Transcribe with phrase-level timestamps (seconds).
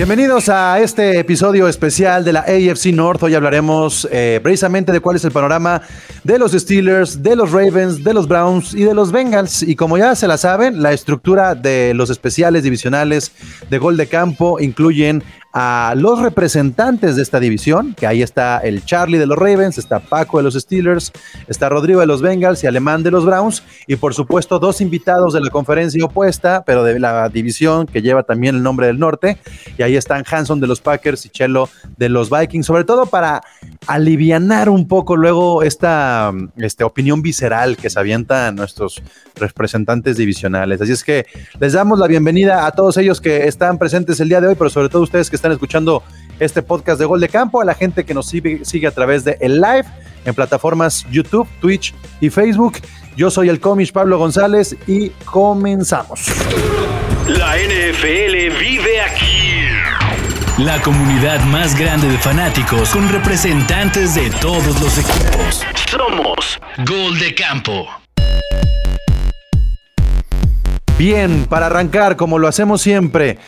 [0.00, 3.22] Bienvenidos a este episodio especial de la AFC North.
[3.22, 5.82] Hoy hablaremos eh, precisamente de cuál es el panorama
[6.24, 9.62] de los Steelers, de los Ravens, de los Browns y de los Bengals.
[9.62, 13.32] Y como ya se la saben, la estructura de los especiales divisionales
[13.68, 15.22] de gol de campo incluyen
[15.52, 19.98] a los representantes de esta división, que ahí está el Charlie de los Ravens, está
[19.98, 21.12] Paco de los Steelers,
[21.48, 25.34] está Rodrigo de los Bengals y Alemán de los Browns, y por supuesto dos invitados
[25.34, 29.38] de la conferencia opuesta, pero de la división que lleva también el nombre del norte,
[29.76, 33.42] y ahí están Hanson de los Packers y Chelo de los Vikings, sobre todo para
[33.86, 39.02] alivianar un poco luego esta, esta opinión visceral que se avientan nuestros
[39.34, 40.80] representantes divisionales.
[40.80, 41.26] Así es que
[41.58, 44.70] les damos la bienvenida a todos ellos que están presentes el día de hoy, pero
[44.70, 46.02] sobre todo ustedes que están escuchando
[46.38, 49.24] este podcast de Gol de Campo, a la gente que nos sigue, sigue a través
[49.24, 49.86] de el live
[50.26, 52.78] en plataformas YouTube, Twitch y Facebook.
[53.16, 56.26] Yo soy el comish Pablo González y comenzamos.
[57.26, 60.62] La NFL vive aquí.
[60.62, 65.64] La comunidad más grande de fanáticos con representantes de todos los equipos.
[65.90, 67.86] Somos Gol de Campo.
[70.98, 73.38] Bien, para arrancar, como lo hacemos siempre,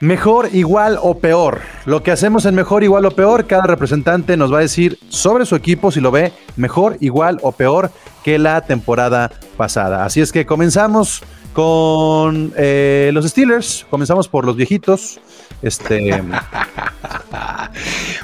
[0.00, 1.60] Mejor, igual o peor.
[1.84, 5.44] Lo que hacemos en mejor, igual o peor, cada representante nos va a decir sobre
[5.44, 7.90] su equipo si lo ve mejor, igual o peor
[8.22, 10.04] que la temporada pasada.
[10.04, 13.86] Así es que comenzamos con eh, los Steelers.
[13.90, 15.20] Comenzamos por los viejitos.
[15.62, 16.22] Este.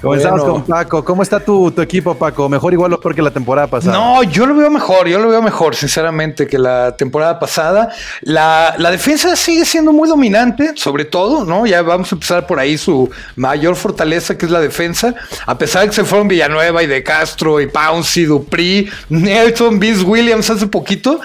[0.04, 1.04] comenzamos con Paco.
[1.04, 2.48] ¿Cómo está tu, equipo, Paco?
[2.48, 3.96] ¿Mejor igual o peor que la temporada pasada?
[3.96, 7.90] No, yo lo veo mejor, yo lo veo mejor, sinceramente, que la temporada pasada.
[8.22, 11.66] La, la defensa sigue siendo muy dominante, sobre todo, ¿no?
[11.66, 15.14] Ya vamos a empezar por ahí su mayor fortaleza, que es la defensa.
[15.46, 20.04] A pesar de que se fueron Villanueva y De Castro y Pouncy, Dupri, Nelson, Vince
[20.04, 21.20] Williams hace poquito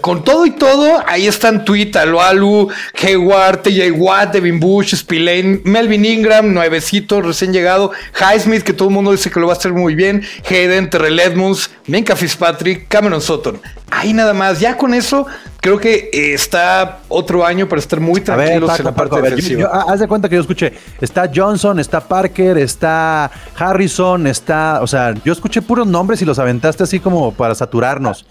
[0.00, 2.68] con todo y todo, ahí están Tweet, Alualu,
[3.02, 8.94] Hayward, TJ Watt, Devin Bush, Spillane, Melvin Ingram, nuevecito, recién llegado, Highsmith, que todo el
[8.94, 13.20] mundo dice que lo va a hacer muy bien, Hayden, Terrell Edmonds, Minka Fitzpatrick, Cameron
[13.20, 13.60] Sutton.
[13.90, 15.26] Ahí nada más, ya con eso,
[15.60, 19.84] creo que está otro año para estar muy tranquilos en la parte defensiva.
[19.88, 25.14] haz de cuenta que yo escuché, está Johnson, está Parker, está Harrison, está, o sea,
[25.24, 28.26] yo escuché puros nombres y los aventaste así como para saturarnos.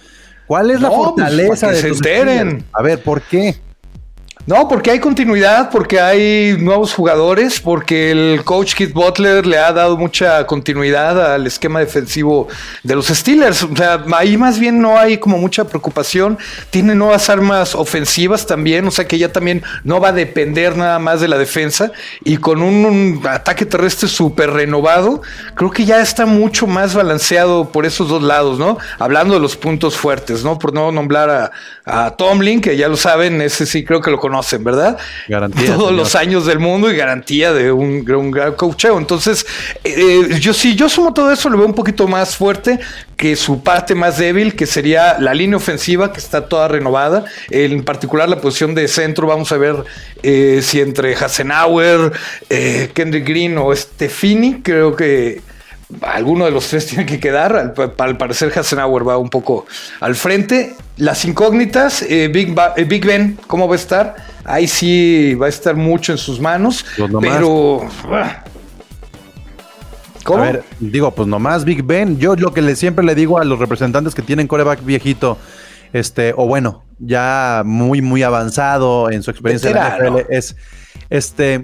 [0.48, 2.66] ¿Cuál es la pues, fortaleza de se enteren?
[2.72, 3.56] A ver, ¿por qué?
[4.48, 9.74] No, porque hay continuidad, porque hay nuevos jugadores, porque el coach Keith Butler le ha
[9.74, 12.48] dado mucha continuidad al esquema defensivo
[12.82, 13.64] de los Steelers.
[13.64, 16.38] O sea, ahí más bien no hay como mucha preocupación.
[16.70, 20.98] Tiene nuevas armas ofensivas también, o sea que ya también no va a depender nada
[20.98, 21.92] más de la defensa.
[22.24, 25.24] Y con un, ataque terrestre súper renovado,
[25.56, 28.78] creo que ya está mucho más balanceado por esos dos lados, ¿no?
[28.98, 30.58] Hablando de los puntos fuertes, ¿no?
[30.58, 31.52] Por no nombrar a,
[31.88, 34.98] a Tomlin, que ya lo saben, ese sí creo que lo conocen ¿verdad?
[35.28, 35.76] Garantía.
[35.76, 38.98] Todos los años del mundo y garantía de un, gran coacheo.
[38.98, 39.46] Entonces,
[39.84, 42.80] eh, yo sí, yo sumo todo eso, lo veo un poquito más fuerte
[43.16, 47.26] que su parte más débil, que sería la línea ofensiva, que está toda renovada.
[47.50, 49.76] En particular, la posición de centro, vamos a ver
[50.24, 52.12] eh, si entre Hasenauer,
[52.50, 55.42] eh, Kendrick Green o Stefini, creo que
[56.02, 57.74] alguno de los tres tiene que quedar.
[57.98, 59.66] Al, parecer, Hasenauer va un poco
[60.00, 60.76] al frente.
[60.98, 64.16] Las incógnitas, eh, Big, eh, Big, Ben, ¿cómo va a estar?
[64.44, 66.86] Ahí sí va a estar mucho en sus manos.
[66.98, 67.88] Pues pero.
[68.06, 68.44] Ah.
[70.24, 70.44] ¿Cómo?
[70.44, 72.18] A ver, digo, pues nomás Big Ben.
[72.18, 75.38] Yo lo que le, siempre le digo a los representantes que tienen coreback viejito,
[75.94, 80.58] este, o bueno, ya muy, muy avanzado en su experiencia en la NFL, es
[81.10, 81.62] este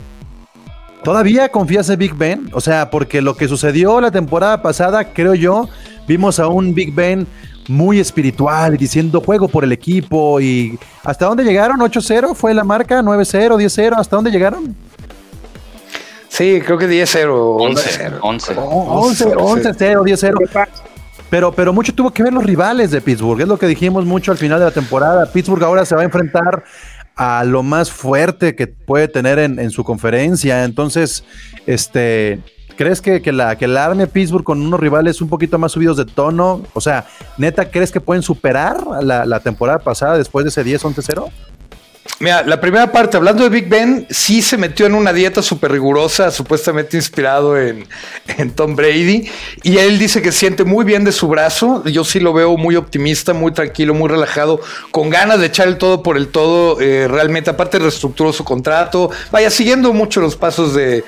[1.03, 2.49] ¿Todavía confías en Big Ben?
[2.53, 5.67] O sea, porque lo que sucedió la temporada pasada, creo yo,
[6.07, 7.27] vimos a un Big Ben
[7.67, 11.79] muy espiritual, diciendo juego por el equipo y ¿hasta dónde llegaron?
[11.79, 13.01] ¿8-0 fue la marca?
[13.01, 13.57] ¿9-0?
[13.57, 13.95] ¿10-0?
[13.97, 14.75] ¿Hasta dónde llegaron?
[16.29, 17.27] Sí, creo que 10-0,
[18.19, 18.19] 11-0.
[18.19, 20.67] 11-0, 10-0.
[21.29, 24.31] Pero, pero mucho tuvo que ver los rivales de Pittsburgh, es lo que dijimos mucho
[24.31, 25.25] al final de la temporada.
[25.25, 26.63] Pittsburgh ahora se va a enfrentar
[27.15, 30.63] a lo más fuerte que puede tener en, su conferencia.
[30.63, 31.23] Entonces,
[31.65, 32.39] este,
[32.75, 36.05] ¿crees que, que, la, que arme Pittsburgh con unos rivales un poquito más subidos de
[36.05, 36.63] tono?
[36.73, 37.05] O sea,
[37.37, 41.31] neta, ¿crees que pueden superar la, la temporada pasada después de ese 10-11-0?
[42.23, 45.73] Mira, la primera parte, hablando de Big Ben, sí se metió en una dieta súper
[45.73, 47.85] rigurosa, supuestamente inspirado en,
[48.55, 49.29] Tom Brady.
[49.61, 51.83] Y él dice que siente muy bien de su brazo.
[51.83, 54.61] Yo sí lo veo muy optimista, muy tranquilo, muy relajado,
[54.91, 56.79] con ganas de echar el todo por el todo.
[56.79, 59.11] Eh, realmente, aparte, reestructuró su contrato.
[59.29, 61.03] Vaya, siguiendo mucho los pasos de,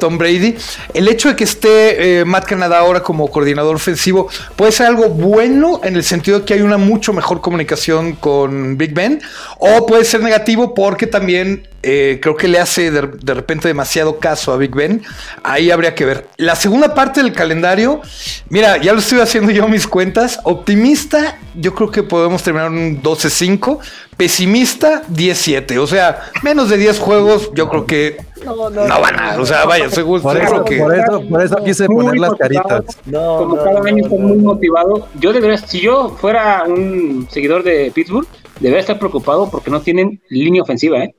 [0.00, 0.56] Tom Brady.
[0.94, 5.10] El hecho de que esté eh, Matt Canada ahora como coordinador ofensivo puede ser algo
[5.10, 9.20] bueno en el sentido de que hay una mucho mejor comunicación con Big Ben,
[9.58, 14.18] o puede ser negativo porque también eh, creo que le hace de, de repente demasiado
[14.18, 15.02] caso a Big Ben.
[15.42, 16.28] Ahí habría que ver.
[16.36, 18.00] La segunda parte del calendario,
[18.48, 20.40] mira, ya lo estoy haciendo yo mis cuentas.
[20.44, 23.78] Optimista, yo creo que podemos terminar un 12-5.
[24.16, 25.78] Pesimista, 17.
[25.78, 29.40] O sea, menos de 10 juegos, yo creo que no, van a.
[29.40, 30.78] O sea, vaya, seguro, Por eso, que.
[30.78, 32.84] por eso, por eso quise Muy poner las caritas.
[33.06, 34.28] No, Como no, cada no, año está no.
[34.28, 35.08] muy motivado.
[35.18, 38.26] Yo debería, si yo fuera un seguidor de Pittsburgh,
[38.62, 41.14] debería estar preocupado porque no tienen línea ofensiva, ¿eh?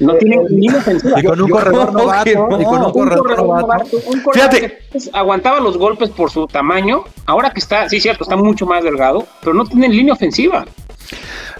[0.00, 1.20] No tienen línea ofensiva.
[1.20, 3.66] Y con un corredor novato, y con un Un corredor corredor novato.
[3.66, 4.60] novato, un corredor Fíjate.
[4.60, 7.04] que, aguantaba los golpes por su tamaño.
[7.26, 10.64] Ahora que está, sí, cierto, está mucho más delgado, pero no tienen línea ofensiva.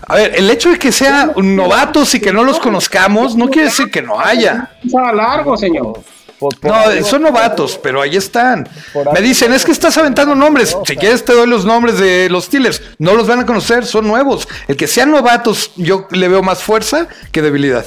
[0.06, 3.69] A ver, el hecho de que sean novatos y que no los conozcamos no quiere
[3.69, 4.71] decir que no haya.
[4.83, 6.00] Estaba largo, señor.
[6.41, 8.67] Por- por No, algo- son novatos, pero ahí están.
[9.13, 10.77] Me dicen, es que estás aventando nombres.
[10.87, 12.81] Si quieres te doy los nombres de los Steelers.
[12.99, 14.49] No los van a conocer, son nuevos.
[14.67, 17.85] El que sean novatos, yo le veo más fuerza que debilidad.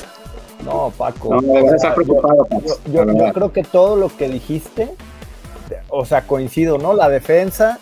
[0.63, 1.41] No, Paco.
[1.41, 4.89] No, estar preocupado, Paco, Yo, yo- creo que todo lo que dijiste,
[5.89, 6.93] o sea, coincido, ¿no?
[6.93, 7.79] La defensa,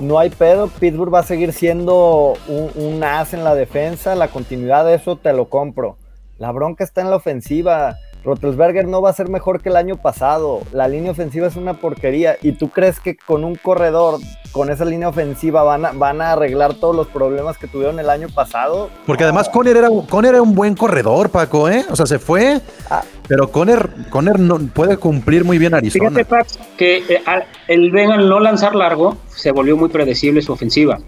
[0.00, 0.66] no hay pedo.
[0.68, 4.14] Pittsburgh va a seguir siendo un, un as en la defensa.
[4.14, 5.96] La continuidad de eso te lo compro.
[6.42, 7.98] La bronca está en la ofensiva.
[8.24, 10.62] Rotelsberger no va a ser mejor que el año pasado.
[10.72, 12.36] La línea ofensiva es una porquería.
[12.42, 14.18] ¿Y tú crees que con un corredor,
[14.50, 18.10] con esa línea ofensiva, van a, van a arreglar todos los problemas que tuvieron el
[18.10, 18.90] año pasado?
[19.06, 21.84] Porque además Conner era, Conner era un buen corredor, Paco, ¿eh?
[21.88, 22.60] O sea, se fue,
[22.90, 23.04] Ah.
[23.28, 26.08] pero Conner, Conner no, puede cumplir muy bien Arizona.
[26.10, 27.22] Fíjate, Pax, que eh,
[27.68, 30.98] el Ben al no lanzar largo se volvió muy predecible su ofensiva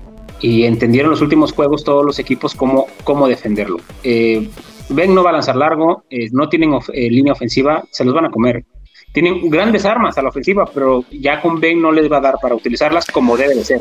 [0.40, 3.78] y entendieron los últimos juegos todos los equipos cómo, cómo defenderlo.
[4.04, 4.48] Eh,
[4.88, 8.14] ben no va a lanzar largo, eh, no tienen of- eh, línea ofensiva, se los
[8.14, 8.64] van a comer.
[9.12, 12.34] Tienen grandes armas a la ofensiva, pero ya con Ben no les va a dar
[12.42, 13.81] para utilizarlas como debe de ser.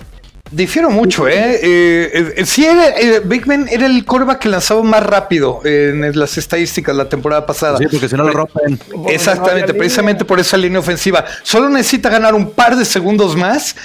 [0.51, 1.59] Difiero mucho, ¿eh?
[1.63, 6.17] eh, eh, sí, era, eh, Big Ben era el coreback que lanzaba más rápido en
[6.19, 7.79] las estadísticas la temporada pasada.
[7.79, 8.79] Sí, porque si no lo rompen.
[9.07, 11.25] Exactamente, precisamente por esa línea ofensiva.
[11.41, 13.75] Solo necesita ganar un par de segundos más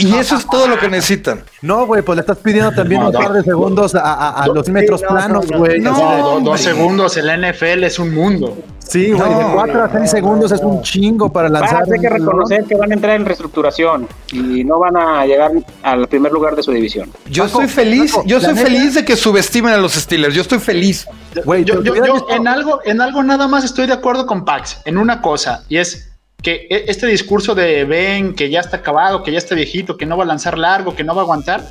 [0.00, 1.42] y eso es todo lo que necesitan.
[1.62, 3.18] No, güey, pues le estás pidiendo también No, un no.
[3.20, 5.58] par de segundos a, a- a los metros no, planos, no, no.
[5.58, 5.80] güey.
[5.80, 6.50] No, Así de- Do- do- hombre.
[6.52, 8.58] dos segundos, el NFL es un mundo.
[8.78, 11.84] Sí, güey, de No, 4 a 6 segundos es un chingo para Van lanzar.
[11.84, 15.52] tener que reconocer que van a entrar en reestructuración y no van a llegar
[15.84, 17.08] al primer lugar de su división.
[17.30, 20.34] Yo estoy feliz, Paco, yo la soy feliz de que subestimen a los Steelers.
[20.34, 21.06] Yo estoy feliz.
[21.44, 21.94] Güey, yo, yo-
[22.30, 25.76] en algo, en algo nada más estoy de acuerdo con Pax, en una cosa, y
[25.76, 26.09] es
[26.42, 30.06] que e- este discurso de Ben, que ya está acabado, que ya está viejito, que
[30.06, 31.62] no va a lanzar largo, que no va a aguantar.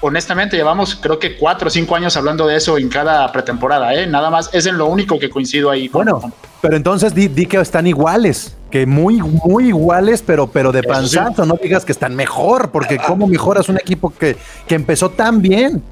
[0.00, 4.06] Honestamente, llevamos creo que cuatro o cinco años hablando de eso en cada pretemporada, ¿eh?
[4.06, 5.88] Nada más, es en lo único que coincido ahí.
[5.88, 10.72] con- Bueno, pero entonces di, di que están iguales, que muy, muy iguales, pero, pero
[10.72, 11.16] de Eso sí.
[11.16, 14.36] panzazo, no digas que están mejor, porque cómo mejoras un equipo que,
[14.66, 15.82] que empezó tan bien.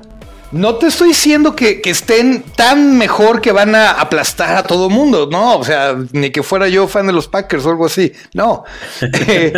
[0.53, 4.91] No te estoy diciendo que, que estén tan mejor que van a aplastar a todo
[4.91, 8.13] mundo, no, o sea, ni que fuera yo fan de los Packers o algo así,
[8.35, 8.65] no.
[9.25, 9.53] Eh,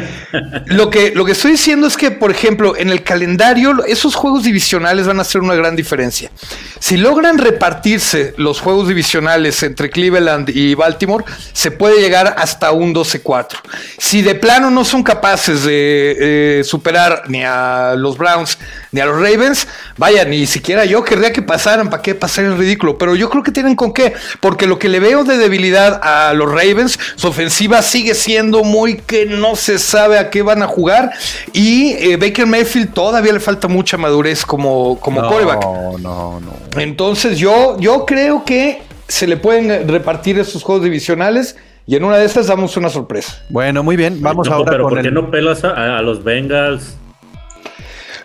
[0.66, 4.42] lo, que, lo que estoy diciendo es que, por ejemplo, en el calendario, esos juegos
[4.42, 6.30] divisionales van a hacer una gran diferencia.
[6.78, 12.94] Si logran repartirse los juegos divisionales entre Cleveland y Baltimore, se puede llegar hasta un
[12.94, 13.56] 12-4.
[13.98, 18.58] Si de plano no son capaces de eh, superar ni a los Browns
[18.92, 19.66] ni a los Ravens,
[19.96, 22.98] vaya, ni siquiera yo querría que pasaran, ¿para qué pasar el ridículo?
[22.98, 26.32] Pero yo creo que tienen con qué, porque lo que le veo de debilidad a
[26.34, 30.66] los Ravens, su ofensiva sigue siendo muy que no se sabe a qué van a
[30.66, 31.10] jugar
[31.52, 35.62] y eh, Baker Mayfield todavía le falta mucha madurez como, como no, quarterback.
[35.62, 36.40] no, no.
[36.80, 41.56] Entonces yo, yo creo que se le pueden repartir esos juegos divisionales
[41.86, 43.42] y en una de esas damos una sorpresa.
[43.50, 45.14] Bueno, muy bien, vamos No, ahora pero con ¿por qué el...
[45.14, 46.96] no pelas a, a los Bengals?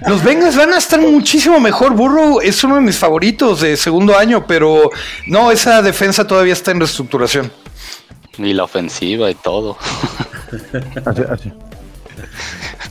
[0.07, 1.93] Los Bengals van a estar muchísimo mejor.
[1.93, 4.89] Burrow es uno de mis favoritos de segundo año, pero
[5.27, 7.51] no, esa defensa todavía está en reestructuración.
[8.37, 9.77] Y la ofensiva y todo.
[11.05, 11.53] Así- así.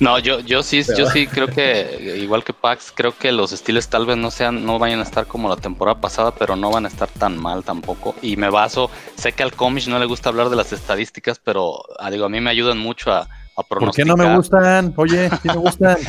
[0.00, 3.88] No, yo, yo sí, yo sí creo que, igual que Pax, creo que los Steelers
[3.88, 6.84] tal vez no sean, no vayan a estar como la temporada pasada, pero no van
[6.84, 8.14] a estar tan mal tampoco.
[8.22, 11.82] Y me baso, sé que al Comish no le gusta hablar de las estadísticas, pero
[11.98, 14.92] ah, digo, a mí me ayudan mucho a, a ¿Por qué no me gustan?
[14.96, 15.96] Oye, sí me gustan.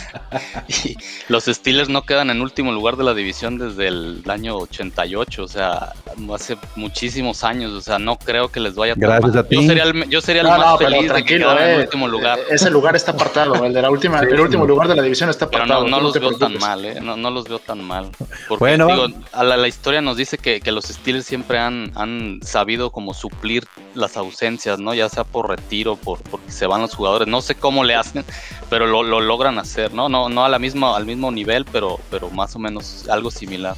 [0.86, 0.96] Y
[1.30, 5.48] los Steelers no quedan en último lugar de la división desde el año 88, o
[5.48, 5.94] sea,
[6.34, 9.56] hace muchísimos años, o sea, no creo que les vaya Gracias a ti.
[9.56, 12.08] Yo sería el, yo sería el más no, pero feliz de que en eh, último
[12.08, 12.38] lugar.
[12.40, 15.30] eh, Ese lugar está apartado, el de la última, el último lugar de la división
[15.30, 15.88] está Pero apartado.
[15.88, 17.00] no, no los veo tan mal, ¿eh?
[17.02, 18.10] No, no los veo tan mal.
[18.48, 21.92] Porque, Bueno, digo, a la, la historia nos dice que, que los Steelers siempre han,
[21.96, 23.66] han sabido como suplir
[23.96, 24.94] las ausencias, ¿no?
[24.94, 27.28] Ya sea por retiro, por porque se van los jugadores.
[27.28, 28.24] No sé cómo le hacen,
[28.70, 30.10] pero lo, lo logran hacer, ¿no?
[30.10, 33.76] No, no a la misma, al mismo nivel, pero, pero más o menos algo similar.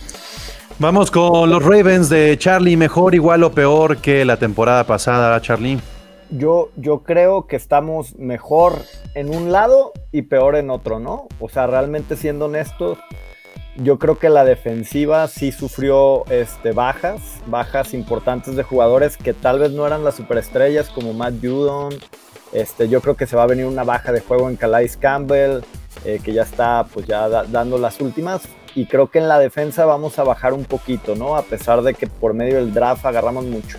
[0.79, 5.79] Vamos con los Ravens de Charlie, mejor, igual o peor que la temporada pasada, Charlie.
[6.31, 8.81] Yo, yo creo que estamos mejor
[9.13, 11.27] en un lado y peor en otro, ¿no?
[11.39, 12.97] O sea, realmente siendo honestos,
[13.77, 19.59] yo creo que la defensiva sí sufrió este, bajas, bajas importantes de jugadores que tal
[19.59, 21.95] vez no eran las superestrellas como Matt Judon.
[22.51, 25.61] Este, yo creo que se va a venir una baja de juego en Calais Campbell,
[26.03, 28.41] eh, que ya está pues ya dando las últimas.
[28.75, 31.35] Y creo que en la defensa vamos a bajar un poquito, ¿no?
[31.35, 33.77] A pesar de que por medio del draft agarramos mucho.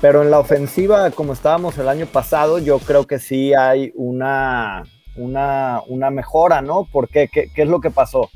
[0.00, 4.84] Pero en la ofensiva, como estábamos el año pasado, yo creo que sí hay una,
[5.16, 6.86] una, una mejora, ¿no?
[6.90, 8.30] Porque ¿qué, ¿qué es lo que pasó?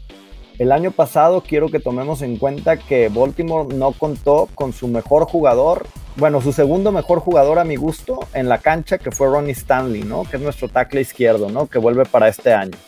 [0.63, 5.25] El año pasado quiero que tomemos en cuenta que Baltimore no contó con su mejor
[5.25, 9.55] jugador, bueno, su segundo mejor jugador a mi gusto en la cancha, que fue Ronnie
[9.55, 10.23] Stanley, ¿no?
[10.23, 11.67] Que es nuestro tackle izquierdo, ¿no?
[11.67, 12.79] Que vuelve para este año.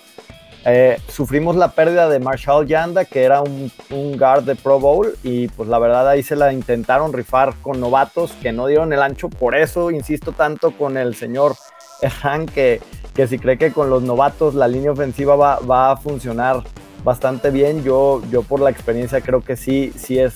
[0.65, 5.49] Eh, sufrimos la pérdida de Marshall Yanda, que era un, guard de Pro Bowl, y
[5.49, 9.29] pues la verdad ahí se la intentaron rifar con novatos que no dieron el ancho.
[9.29, 11.57] Por eso insisto tanto con el señor
[12.03, 12.81] Erran, que,
[13.15, 16.63] que si cree que con los novatos la línea ofensiva va, va, a funcionar
[17.05, 20.35] bastante bien, yo, yo por la experiencia creo que sí, sí es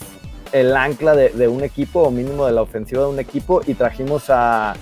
[0.53, 4.27] el ancla de, un equipo, o mínimo de la ofensiva de un equipo, y trajimos
[4.29, 4.77] a,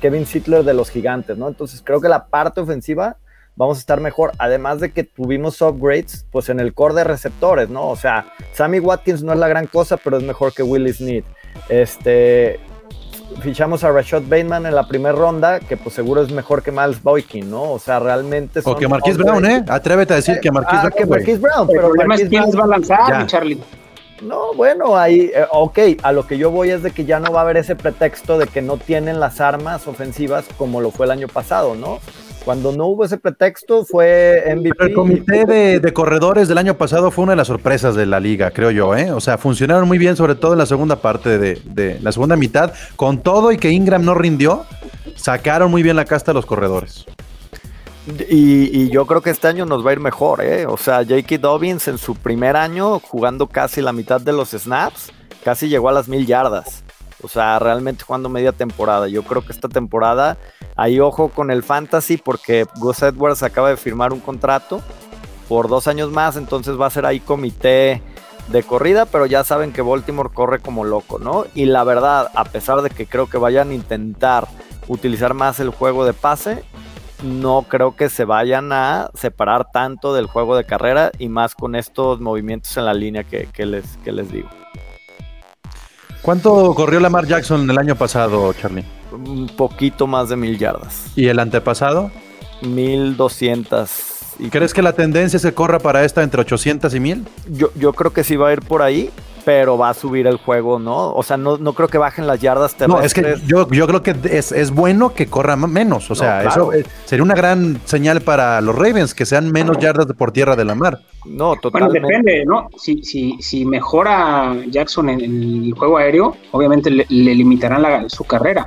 [0.00, 1.46] Kevin Sittler de los Gigantes, ¿no?
[1.46, 3.18] Entonces creo que la parte ofensiva
[3.54, 4.32] vamos a estar mejor.
[4.36, 7.88] Además de que tuvimos upgrades, pues en el core de receptores, ¿no?
[7.88, 11.22] O sea, Sammy Watkins no es la gran cosa, pero es mejor que Willie Snead.
[11.68, 12.58] Este,
[13.40, 17.02] fichamos a Rashad Bateman en la primera ronda, que pues seguro es mejor que Miles
[17.02, 17.72] Boykin, ¿no?
[17.72, 19.64] O sea, realmente son O que Marquis Brown, ¿eh?
[19.68, 20.94] Atrévete a decir que Marquis ah, Brown.
[20.96, 23.60] que Marquis Brown, pero el es va a lanzar, Charlie.
[24.22, 27.32] No, bueno, ahí, eh, ok, a lo que yo voy es de que ya no
[27.32, 31.04] va a haber ese pretexto de que no tienen las armas ofensivas como lo fue
[31.04, 31.98] el año pasado, ¿no?
[32.46, 34.84] Cuando no hubo ese pretexto fue MVP.
[34.84, 38.52] el comité de, corredores del año pasado fue una de las sorpresas de la liga,
[38.52, 39.10] creo yo, ¿eh?
[39.10, 42.72] O sea, funcionaron muy bien, sobre todo en la segunda parte de, la segunda mitad.
[42.94, 44.64] Con todo y que Ingram no rindió,
[45.16, 47.04] sacaron muy bien la casta los corredores.
[48.30, 50.66] Y, yo creo que este año nos va a ir mejor, ¿eh?
[50.66, 51.38] O sea, J.K.
[51.38, 55.10] Dobbins en su primer año, jugando casi la mitad de los snaps,
[55.42, 56.84] casi llegó a las mil yardas.
[57.26, 59.08] O sea, realmente jugando media temporada.
[59.08, 60.38] Yo creo que esta temporada,
[60.76, 64.80] ahí ojo con el fantasy, porque Gus Edwards acaba de firmar un contrato
[65.48, 68.00] por dos años más, entonces va a ser ahí comité
[68.46, 71.46] de corrida, pero ya saben que Baltimore corre como loco, ¿no?
[71.52, 74.46] Y la verdad, a pesar de que creo que vayan a intentar
[74.86, 76.62] utilizar más el juego de pase,
[77.24, 81.74] no creo que se vayan a separar tanto del juego de carrera y más con
[81.74, 84.48] estos movimientos en la línea que, les, que les digo.
[86.22, 88.84] ¿Cuánto corrió Lamar Jackson el año pasado, Charlie?
[89.12, 91.12] Un poquito más de mil yardas.
[91.14, 92.10] ¿Y el antepasado?
[92.62, 94.15] Mil doscientas.
[94.38, 97.24] ¿Y crees que la tendencia se corra para esta entre 800 y 1000?
[97.50, 99.10] Yo, yo creo que sí va a ir por ahí
[99.46, 101.12] pero va a subir el juego, ¿no?
[101.14, 102.88] O sea, no, no creo que bajen las yardas terrestres.
[102.88, 106.10] No, es que yo, yo creo que es, bueno que corra menos.
[106.10, 110.06] O sea, eso eh, sería una gran señal para los Ravens, que sean menos yardas
[110.18, 110.98] por tierra de la mar.
[111.26, 112.00] No, totalmente.
[112.00, 112.70] Bueno, depende, ¿no?
[112.76, 118.66] Si, si, si mejora Jackson en, el juego aéreo, obviamente le, limitarán su carrera.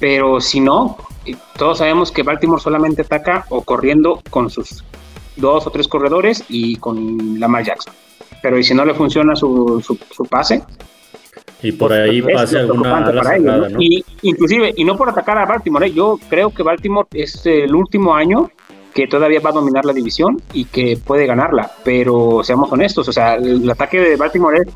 [0.00, 0.96] Pero si no,
[1.56, 4.82] todos sabemos que Baltimore solamente ataca o corriendo con sus
[5.38, 7.94] dos o tres corredores y con Lamar Jackson
[8.42, 10.62] pero y si no le funciona su, su, pase.
[11.62, 15.92] Y por ahí pase alguna para Y inclusive, y no por atacar a Baltimore, ¿eh?
[15.92, 18.50] yo creo que Baltimore es el último año
[18.94, 23.12] que todavía va a dominar la división y que puede ganarla, pero seamos honestos, o
[23.12, 24.68] sea, el, ataque de Baltimore es,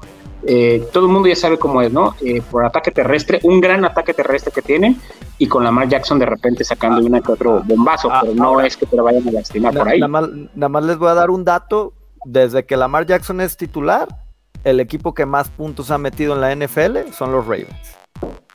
[0.45, 2.15] eh, todo el mundo ya sabe cómo es, ¿no?
[2.21, 5.01] Eh, por ataque terrestre, un gran ataque terrestre que tienen
[5.39, 8.61] y con Lamar Jackson de repente sacando ah, una que otro bombazo, ah, pero no
[8.61, 10.01] es que te lo vayan a lastimar por ahí.
[10.01, 11.93] nada más les voy a dar un dato
[12.25, 14.09] desde que Lamar Jackson es titular,
[14.65, 17.97] el equipo que más puntos ha metido en la NFL son los Ravens.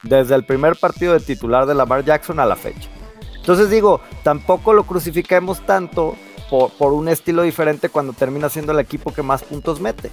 [0.04, 2.90] Desde el primer partido de titular de Lamar Jackson a la fecha.
[3.36, 6.16] Entonces digo, tampoco lo crucifiquemos tanto
[6.50, 10.10] por, un estilo diferente cuando termina siendo el equipo que más puntos mete.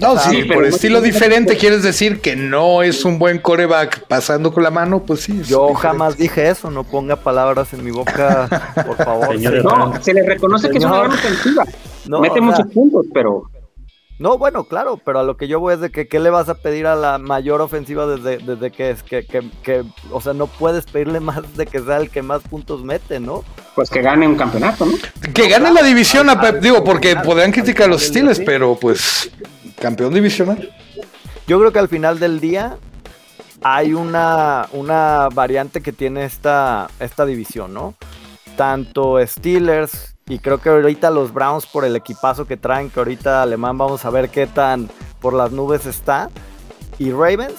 [0.00, 4.62] No, sí, por estilo diferente quieres decir que no es un buen coreback pasando con
[4.62, 5.42] la mano, pues sí.
[5.44, 9.38] Yo jamás dije eso, no ponga palabras en mi boca, por favor.
[9.40, 11.64] no, se le reconoce que es una gran ofensiva.
[12.20, 13.50] Mete muchos puntos, pero.
[14.18, 16.48] No, bueno, claro, pero a lo que yo voy es de que ¿qué le vas
[16.48, 19.04] a pedir a la mayor ofensiva desde, desde que es?
[19.04, 22.82] Que, que, o sea, no puedes pedirle más de que sea el que más puntos
[22.82, 23.44] mete, ¿no?
[23.78, 24.94] Pues que gane un campeonato, ¿no?
[25.32, 26.26] Que gane la división,
[26.60, 29.30] digo, porque podrían criticar a los estilos, pero pues
[29.80, 30.68] campeón divisional.
[31.46, 32.76] Yo creo que al final del día
[33.62, 37.94] hay una, una variante que tiene esta, esta división, ¿no?
[38.56, 43.42] Tanto Steelers, Y creo que ahorita los Browns, por el equipazo que traen, que ahorita
[43.42, 46.30] Alemán vamos a ver qué tan por las nubes está.
[46.98, 47.54] Y Ravens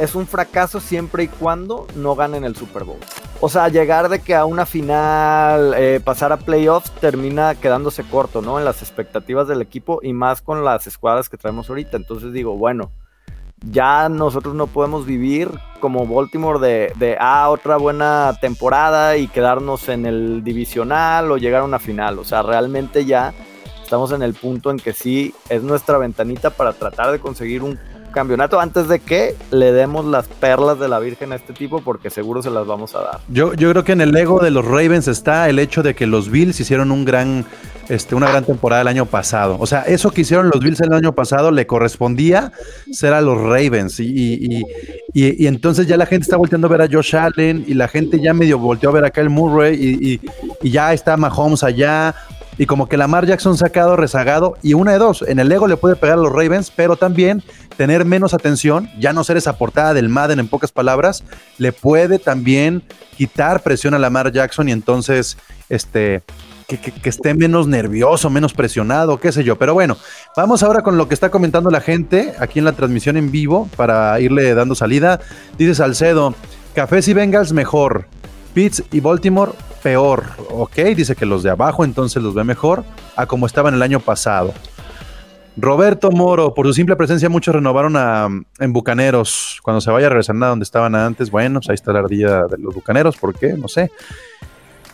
[0.00, 2.98] es un fracaso siempre y cuando no ganen el Super Bowl.
[3.40, 8.40] O sea, llegar de que a una final, eh, pasar a playoffs, termina quedándose corto,
[8.40, 8.58] ¿no?
[8.58, 11.98] En las expectativas del equipo y más con las escuadras que traemos ahorita.
[11.98, 12.90] Entonces digo, bueno,
[13.62, 19.90] ya nosotros no podemos vivir como Baltimore de, de ah, otra buena temporada y quedarnos
[19.90, 22.18] en el divisional o llegar a una final.
[22.18, 23.34] O sea, realmente ya
[23.82, 27.78] estamos en el punto en que sí es nuestra ventanita para tratar de conseguir un
[28.10, 32.10] campeonato antes de que le demos las perlas de la Virgen a este tipo, porque
[32.10, 33.20] seguro se las vamos a dar.
[33.28, 36.06] Yo, yo creo que en el ego de los Ravens está el hecho de que
[36.06, 37.44] los Bills hicieron un gran,
[37.88, 39.56] este, una gran temporada el año pasado.
[39.60, 42.52] O sea, eso que hicieron los Bills el año pasado le correspondía
[42.92, 44.00] ser a los Ravens.
[44.00, 44.64] Y,
[45.12, 48.20] y, entonces ya la gente está volteando a ver a Josh Allen y la gente
[48.20, 50.20] ya medio volteó a ver a Kyle Murray y,
[50.68, 52.14] ya está Mahomes allá
[52.60, 55.78] y como que Lamar Jackson sacado rezagado y una de dos, en el ego le
[55.78, 57.42] puede pegar a los Ravens, pero también
[57.78, 61.24] tener menos atención, ya no ser esa portada del Madden en pocas palabras,
[61.56, 62.82] le puede también
[63.16, 65.38] quitar presión a Lamar Jackson y entonces
[65.70, 66.20] este
[66.68, 69.56] que, que, esté menos nervioso, menos presionado, qué sé yo.
[69.56, 69.96] Pero bueno,
[70.36, 73.70] vamos ahora con lo que está comentando la gente aquí en la transmisión en vivo
[73.74, 75.18] para irle dando salida.
[75.56, 76.34] Dice Salcedo,
[76.74, 78.06] Cafés y Bengals mejor,
[78.52, 79.52] Pitts y Baltimore
[79.82, 80.24] peor.
[80.50, 82.84] Ok, dice que los de abajo entonces los ve mejor
[83.16, 84.52] a como estaban el año pasado.
[85.56, 88.28] Roberto Moro, por su simple presencia, muchos renovaron a,
[88.58, 89.58] en Bucaneros.
[89.62, 92.44] Cuando se vaya a regresar a donde estaban antes, bueno, pues ahí está la ardilla
[92.44, 93.54] de los Bucaneros, ¿por qué?
[93.54, 93.90] No sé.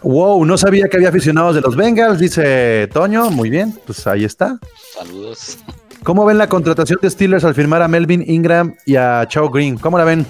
[0.02, 3.30] Wow, no sabía que había aficionados de los Bengals, dice Toño.
[3.30, 4.58] Muy bien, pues ahí está.
[4.94, 5.58] Saludos.
[6.02, 9.78] ¿Cómo ven la contratación de Steelers al firmar a Melvin Ingram y a Chao Green?
[9.78, 10.26] ¿Cómo la ven?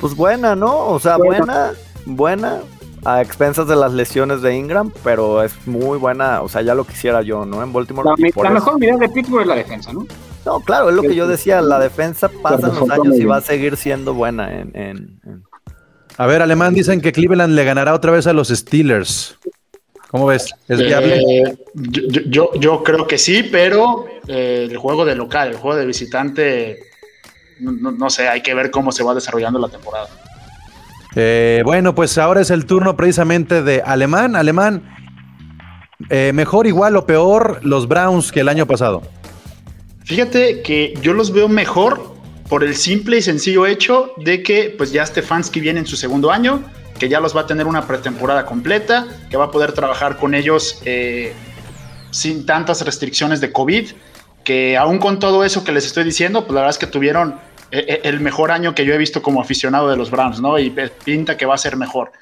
[0.00, 0.86] Pues buena, ¿no?
[0.86, 1.72] O sea, buena, buena
[3.04, 6.84] a expensas de las lesiones de Ingram, pero es muy buena, o sea, ya lo
[6.84, 7.62] quisiera yo, ¿no?
[7.62, 8.08] En Baltimore.
[8.08, 10.06] La, mejor unidad de Pittsburgh es la defensa, ¿no?
[10.44, 13.40] No, claro, es lo que yo decía, la defensa pasa los años y va a
[13.40, 15.20] seguir siendo buena en,
[16.16, 19.38] A ver, Alemán, dicen que Cleveland le ganará otra vez a los Steelers.
[20.10, 20.52] ¿Cómo ves?
[20.68, 25.76] ¿Es eh, yo, yo, creo que sí, pero eh, el juego de local, el juego
[25.76, 26.80] de visitante,
[27.60, 30.08] no sé, hay que ver cómo se va desarrollando la temporada.
[31.14, 34.36] Eh, bueno, pues ahora es el turno precisamente de Alemán.
[34.36, 34.82] Alemán,
[36.10, 39.02] eh, mejor, igual o peor los Browns que el año pasado.
[40.04, 42.12] Fíjate que yo los veo mejor
[42.48, 46.30] por el simple y sencillo hecho de que pues ya Stefanski viene en su segundo
[46.30, 46.62] año,
[46.98, 50.34] que ya los va a tener una pretemporada completa, que va a poder trabajar con
[50.34, 51.32] ellos eh,
[52.10, 53.92] sin tantas restricciones de COVID,
[54.44, 57.36] que aún con todo eso que les estoy diciendo, pues la verdad es que tuvieron
[57.72, 60.58] el mejor año que yo he visto como aficionado de los Browns, ¿no?
[60.58, 60.70] Y
[61.04, 62.12] pinta que va a ser mejor.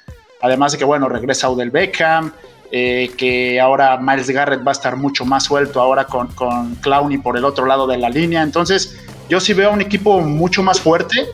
[0.41, 2.31] Además de que, bueno, regresa Odell Beckham,
[2.71, 7.17] eh, que ahora Miles Garrett va a estar mucho más suelto ahora con, con Clowney
[7.17, 8.41] por el otro lado de la línea.
[8.41, 11.27] Entonces, yo sí veo un equipo mucho más fuerte,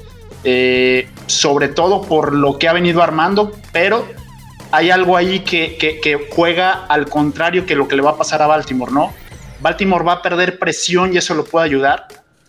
[0.44, 4.08] eh, sobre todo por lo que ha venido armando, pero
[4.72, 8.42] hay algo ahí que, que, juega al contrario que lo que le va a pasar
[8.42, 9.14] a Baltimore, ¿no?
[9.62, 12.08] Baltimore va a perder presión y eso lo puede ayudar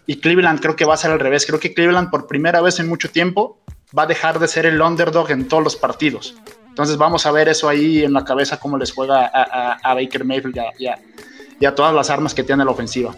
[0.09, 1.44] y Cleveland creo que va a ser al revés.
[1.47, 3.61] Creo que Cleveland por primera vez en mucho tiempo
[3.97, 6.35] va a dejar de ser el underdog en todos los partidos.
[6.66, 10.57] Entonces vamos a ver eso ahí en la cabeza, cómo les juega a, Baker Mayfield
[11.59, 13.14] y a, todas las armas que tiene la ofensiva.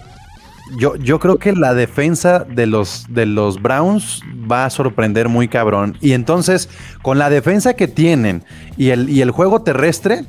[0.77, 5.47] Yo, yo, creo que la defensa de los, de los Browns va a sorprender muy
[5.47, 5.97] cabrón.
[6.01, 6.69] Y entonces,
[7.03, 8.45] con la defensa que tienen
[8.77, 10.25] y el, y el juego terrestre,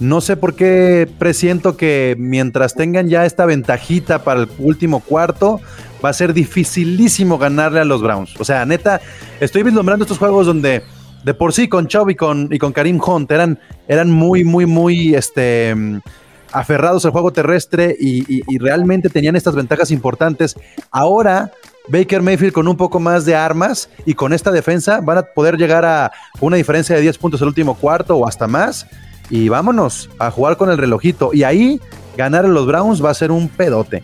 [0.00, 5.60] no sé por qué presiento que mientras tengan ya esta ventajita para el último cuarto,
[6.04, 8.38] va a ser dificilísimo ganarle a los Browns.
[8.38, 9.00] O sea, neta,
[9.40, 10.82] estoy vislumbrando estos juegos donde
[11.24, 14.66] de por sí con Chubb y con, y con Karim Hunt eran, eran muy, muy,
[14.66, 15.74] muy este,
[16.52, 20.54] aferrados al juego terrestre y, y, realmente tenían estas ventajas importantes.
[20.90, 21.50] Ahora
[21.88, 25.56] Baker Mayfield con un poco más de armas y con esta defensa van a poder
[25.56, 28.86] llegar a una diferencia de 10 puntos el último cuarto o hasta más.
[29.30, 31.30] Y vámonos a jugar con el relojito.
[31.32, 31.80] Y ahí
[32.16, 34.02] ganar a los Browns va a ser un pedote.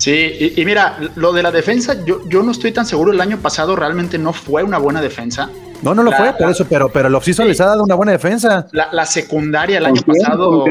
[0.00, 3.12] Sí, y, mira, lo de la defensa, yo, yo no estoy tan seguro.
[3.12, 5.50] El año pasado realmente no fue una buena defensa.
[5.82, 8.12] No, no lo fue, por eso, pero, pero el offseason les ha dado una buena
[8.12, 8.66] defensa.
[8.72, 10.64] La, secundaria el año pasado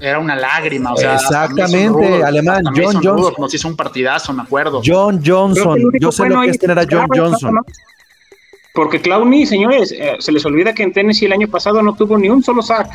[0.00, 0.94] era una lágrima.
[0.94, 2.62] O sea, Exactamente, alemán.
[2.74, 3.34] John Johnson.
[3.36, 4.80] nos hizo un partidazo, me acuerdo.
[4.82, 5.78] John Johnson.
[6.00, 7.56] Yo sé lo que es tener a John Johnson.
[8.72, 12.16] Porque Clowney, señores, eh, se les olvida que en Tennessee el año pasado no tuvo
[12.16, 12.88] ni un solo sack.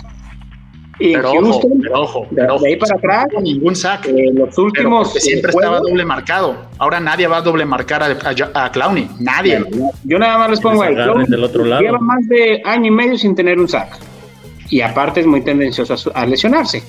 [1.02, 4.06] Y pero, Houston, ojo, pero ojo, de ahí para atrás, ningún sack.
[4.08, 6.58] Eh, los últimos siempre estaba doble marcado.
[6.78, 8.18] Ahora nadie va a doble marcar a,
[8.66, 9.64] a, Clowney, nadie.
[10.04, 11.26] yo nada más les pongo el Clowney.
[11.82, 13.98] Lleva más de año y medio sin tener un sack.
[14.70, 16.84] y aparte es muy tendencioso a, su- a lesionarse.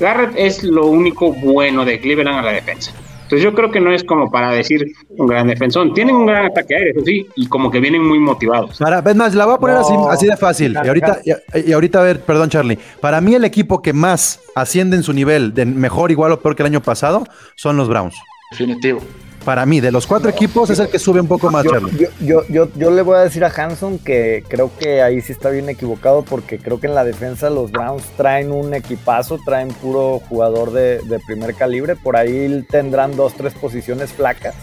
[0.00, 2.92] Garrett es lo único bueno de Cleveland a la defensa.
[3.32, 5.94] Entonces yo creo que no es como para decir un gran defensor.
[5.94, 8.76] Tienen un gran ataque aéreo, eso sí, y como que vienen muy motivados.
[8.76, 9.76] Para, es más, la voy a poner
[10.10, 10.76] así, de fácil.
[10.84, 12.78] Y ahorita, y, y ahorita, a ver, perdón, Charlie.
[13.00, 16.54] Para mí, el equipo que más asciende en su nivel, de mejor, igual o peor
[16.54, 17.24] que el año pasado,
[17.56, 18.16] son los Browns.
[18.50, 19.00] Definitivo.
[19.44, 21.98] Para mí, de los cuatro equipos, es el que sube un poco más, Yo, Charlie.
[21.98, 25.32] yo, yo, yo, yo le voy a decir a Hanson que creo que ahí sí
[25.32, 29.68] está bien equivocado porque creo que en la defensa los Browns traen un equipazo, traen
[29.68, 34.54] puro jugador de, de primer calibre, por ahí tendrán dos, tres posiciones flacas.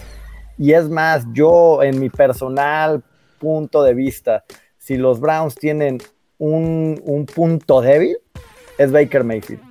[0.57, 3.03] Y es más, yo en mi personal
[3.39, 4.43] punto de vista,
[4.77, 5.97] si los Browns tienen
[6.37, 8.17] un, un punto débil,
[8.77, 9.68] es Baker Mayfield.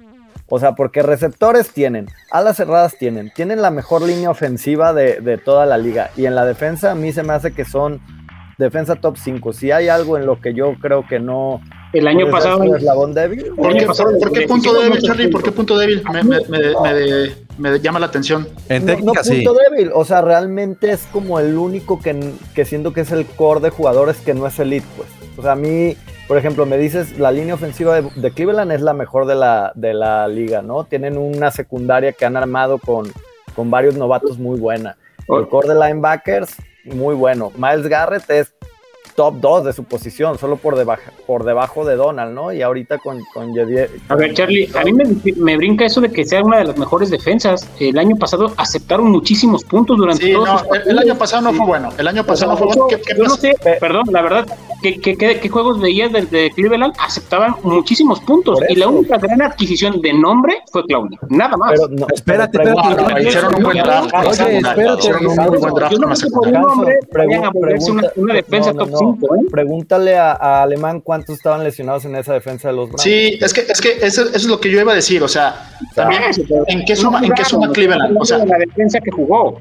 [0.48, 5.36] O sea, porque receptores tienen, alas cerradas tienen, tienen la mejor línea ofensiva de, de
[5.38, 6.10] toda la liga.
[6.16, 8.00] Y en la defensa, a mí se me hace que son
[8.56, 9.52] defensa top 5.
[9.52, 11.60] Si hay algo en lo que yo creo que no.
[11.92, 15.02] El año pasado su eslabón débil, El ¿Por año qué, pasado por qué punto débil,
[15.02, 15.28] Charlie?
[15.28, 16.02] ¿Por qué punto débil?
[16.12, 18.46] Me, me- me- me- me llama la atención.
[18.68, 19.42] En no, técnica, no sí.
[19.44, 19.90] punto débil.
[19.94, 23.70] O sea, realmente es como el único que, que siento que es el core de
[23.70, 25.08] jugadores que no es elite, pues.
[25.36, 25.96] O sea, a mí,
[26.28, 29.72] por ejemplo, me dices, la línea ofensiva de, de Cleveland es la mejor de la,
[29.74, 30.84] de la liga, ¿no?
[30.84, 33.10] Tienen una secundaria que han armado con,
[33.56, 34.98] con varios novatos muy buena.
[35.26, 37.50] El core de linebackers, muy bueno.
[37.56, 38.54] Miles Garrett es
[39.18, 42.52] top 2 de su posición, solo por debajo, por debajo de Donald, ¿no?
[42.52, 45.04] Y ahorita con, con Javier- A ver, Charlie, a mí me,
[45.36, 47.68] me brinca eso de que sea una de las mejores defensas.
[47.80, 51.66] El año pasado aceptaron muchísimos puntos durante Sí, todos no, el, año pasado no fue
[51.66, 51.88] bueno.
[51.98, 52.86] El año pasado no fue bueno.
[52.86, 54.46] ¿Qué, qué yo no sé, perdón, la verdad,
[54.82, 56.94] ¿qué, qué, qué- qué juegos veías de, de Cleveland?
[57.04, 58.60] Aceptaban muchísimos puntos.
[58.68, 61.18] Y la única gran adquisición de nombre fue Clowney.
[61.28, 61.72] Nada más.
[61.72, 64.14] Pero no, Espérate, pero espérate, hicieron un buen draft.
[64.14, 65.00] Oye, espérate.
[65.00, 67.90] Hicieron un buen draft yo no sé por un nombre Hanson, vayan a pregun- volverse
[67.90, 68.98] una, pregunta- una defensa no, no, top no.
[68.98, 69.07] 5.
[69.50, 73.02] Pregúntale a, a Alemán cuántos estaban lesionados en esa defensa de los Browns.
[73.02, 75.22] Sí, es que, es que eso, eso es lo que yo iba a decir.
[75.22, 76.22] O sea, también,
[76.66, 78.16] ¿en qué suma, en qué suma Cleveland?
[78.20, 79.60] O sea, la defensa que jugó.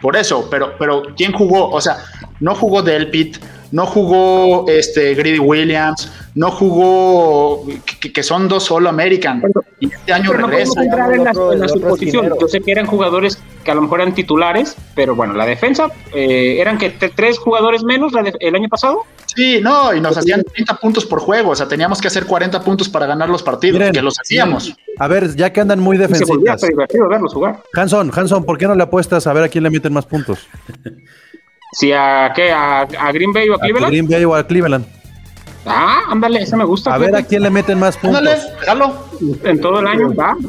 [0.00, 1.70] por eso, pero, pero ¿quién jugó?
[1.70, 1.96] O sea,
[2.40, 3.36] no jugó Delpit,
[3.70, 7.64] no jugó este Greedy Williams, no jugó
[8.00, 9.42] que, que son dos solo American.
[9.80, 10.82] Y este año no regresa.
[10.82, 12.24] entrar en la, otro- en la el otro suposición.
[12.24, 12.40] esquinero.
[12.40, 15.88] Yo sé que eran jugadores que a lo mejor eran titulares, pero bueno, la defensa
[16.14, 19.02] eh, eran que tres jugadores menos la de- el año pasado.
[19.36, 21.50] Sí, no, y nos hacían 30 puntos por juego.
[21.50, 24.74] O sea, teníamos que hacer 40 puntos para ganar los partidos, Miren, que los hacíamos.
[24.98, 27.62] A ver, ya que andan muy hasta divertido verlos jugar.
[27.74, 30.38] Hanson, Hanson, ¿por qué no le apuestas a ver a quién le meten más puntos?
[31.72, 32.50] Si a, ¿qué?
[32.50, 33.90] ¿A, a Green Bay o a ¿A Cleveland.
[33.92, 34.86] Green Bay o a Cleveland?
[35.66, 36.94] Ah, ándale, esa me gusta.
[36.94, 38.18] A ver a quién le meten más puntos.
[38.18, 39.04] Ándale, jalo.
[39.44, 40.36] En todo el año, va.
[40.40, 40.46] ¿Eh?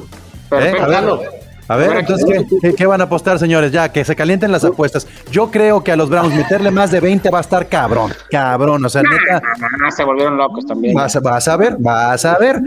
[0.49, 0.83] Perfecto.
[0.83, 1.21] A ver, Jalo.
[1.67, 3.71] a ver, entonces, ¿quién- ¿qué, qué, van a apostar, señores?
[3.71, 5.07] Ya, que se calienten las apuestas.
[5.29, 8.13] Yo creo que a los Browns meterle más de 20 va a estar cabrón.
[8.31, 9.41] Cabrón, o sea, neta,
[9.85, 10.95] Ah, se volvieron locos también.
[10.95, 12.61] vas, a- vas a ver, vas a ver.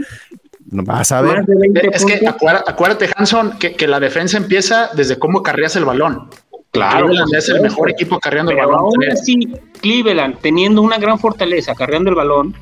[0.65, 1.37] Vas a ver.
[1.37, 5.75] Más de 20 Es que acuérdate, Hanson, que, que la defensa empieza desde cómo carrías
[5.75, 6.29] el balón.
[6.73, 8.79] Claro, Cleveland por es el mejor equipo carriendo el balón.
[8.79, 9.39] aún así,
[9.79, 12.55] Cleveland, teniendo una gran fortaleza cargando el balón,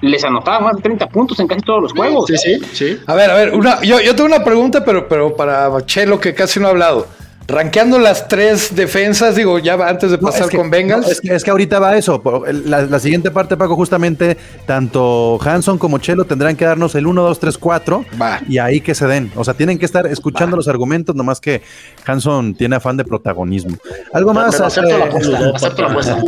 [0.00, 2.26] les anotaba más de 30 puntos en casi todos los juegos.
[2.28, 2.98] Sí, sí, sí.
[3.06, 6.34] A ver, a ver, una, yo, yo tengo una pregunta, pero, pero para Chelo, que
[6.34, 7.06] casi no ha hablado.
[7.50, 11.06] Ranqueando las tres defensas, digo, ya antes de No, pasar es que- con Bengals.
[11.06, 12.22] no, es, que, es que ahorita va eso.
[12.66, 17.22] La, la siguiente parte, Paco, justamente, tanto Hanson como Chelo tendrán que darnos el 1,
[17.22, 18.40] 2, 3, 4 Va.
[18.46, 19.32] y ahí que se den.
[19.34, 21.62] O sea, tienen que estar escuchando los argumentos, nomás que
[22.06, 23.78] Hanson tiene afán de protagonismo.
[24.12, 24.54] Algo más.
[24.54, 25.38] Pero acepto la apuesta.
[25.54, 26.22] Acepto la apuesta.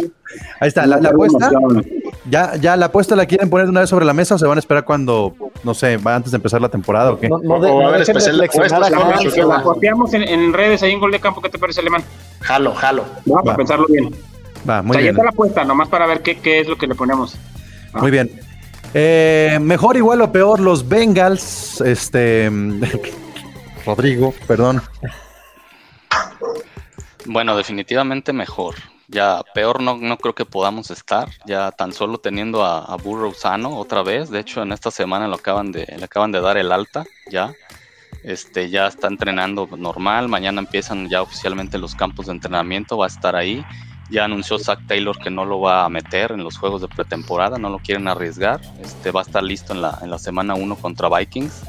[0.60, 1.50] ahí está, la, la apuesta.
[2.26, 4.46] Ya, ya la apuesta la quieren poner de una vez sobre la mesa o se
[4.46, 7.28] van a esperar cuando, no sé, va antes de empezar la temporada o qué.
[7.30, 10.92] No, no, de- O va a no de a La posteamos en, en redes ahí
[10.92, 11.40] en Gol de Campo.
[11.40, 12.04] ¿Qué te parece, Alemán?
[12.40, 13.04] Jalo, jalo.
[13.30, 13.42] Va, Va.
[13.42, 14.14] para pensarlo bien.
[14.68, 15.14] Va, muy o sea, ya bien.
[15.14, 17.36] está la apuesta, nomás para ver qué, qué es lo que le ponemos.
[17.94, 18.30] Muy bien.
[18.92, 21.80] Eh, mejor, igual o peor, los Bengals.
[21.80, 22.50] Este.
[23.86, 24.82] Rodrigo, perdón.
[27.26, 28.74] Bueno, definitivamente mejor.
[29.12, 31.28] Ya peor no, no creo que podamos estar.
[31.44, 34.30] Ya tan solo teniendo a, a Burrow sano otra vez.
[34.30, 37.52] De hecho, en esta semana lo acaban de, le acaban de dar el alta ya.
[38.22, 40.28] Este ya está entrenando normal.
[40.28, 42.98] Mañana empiezan ya oficialmente los campos de entrenamiento.
[42.98, 43.64] Va a estar ahí.
[44.10, 47.58] Ya anunció Zach Taylor que no lo va a meter en los juegos de pretemporada.
[47.58, 48.60] No lo quieren arriesgar.
[48.80, 51.62] Este va a estar listo en la, en la semana 1 contra Vikings.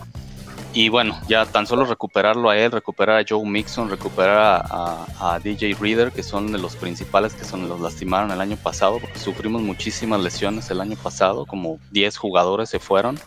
[0.73, 5.75] Y bueno, ya tan solo recuperarlo a él, recuperar a Joe Mixon, recuperar a, DJ
[5.79, 9.61] Reader, que son de los principales que son los lastimaron el año pasado, porque sufrimos
[9.61, 13.19] muchísimas lesiones el año pasado, como 10 jugadores se fueron.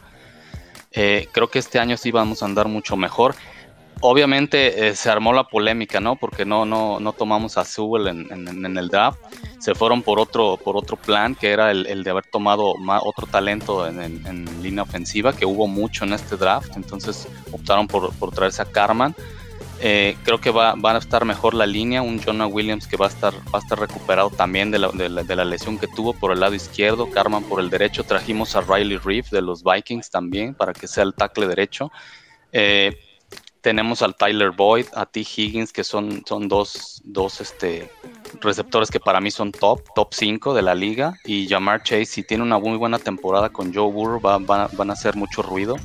[0.93, 3.35] Eh, creo que este año sí vamos a andar mucho mejor.
[4.07, 6.17] Obviamente eh, se armó la polémica, ¿no?
[6.17, 9.19] Porque no, no, no tomamos a Sewell en, el draft.
[9.59, 13.01] Se fueron por otro, por otro plan, que era el, el de haber tomado ma-
[13.03, 16.77] otro talento en, línea ofensiva, que hubo mucho en este draft.
[16.77, 19.15] Entonces optaron por, por traerse a Carman.
[19.81, 23.07] Eh, creo que va, va a estar mejor la línea, un Jonah Williams que va
[23.07, 25.89] a estar, va a estar recuperado también de la, de la- de la lesión que
[25.89, 29.65] tuvo por el lado izquierdo, Carman por el derecho, trajimos a Riley Reef de los
[29.65, 31.91] Vikings también para que sea el tackle derecho.
[32.53, 32.97] Eh,
[33.65, 35.21] tenemos al Tyler Boyd, a T.
[35.21, 37.91] Higgins, que son, son dos, dos este,
[38.43, 41.19] receptores que para mí son top, top 5 de la liga.
[41.25, 44.91] Y Jamar Chase, si tiene una muy buena temporada con Joe Burrow, va- va- van
[44.91, 45.77] a hacer mucho ruido.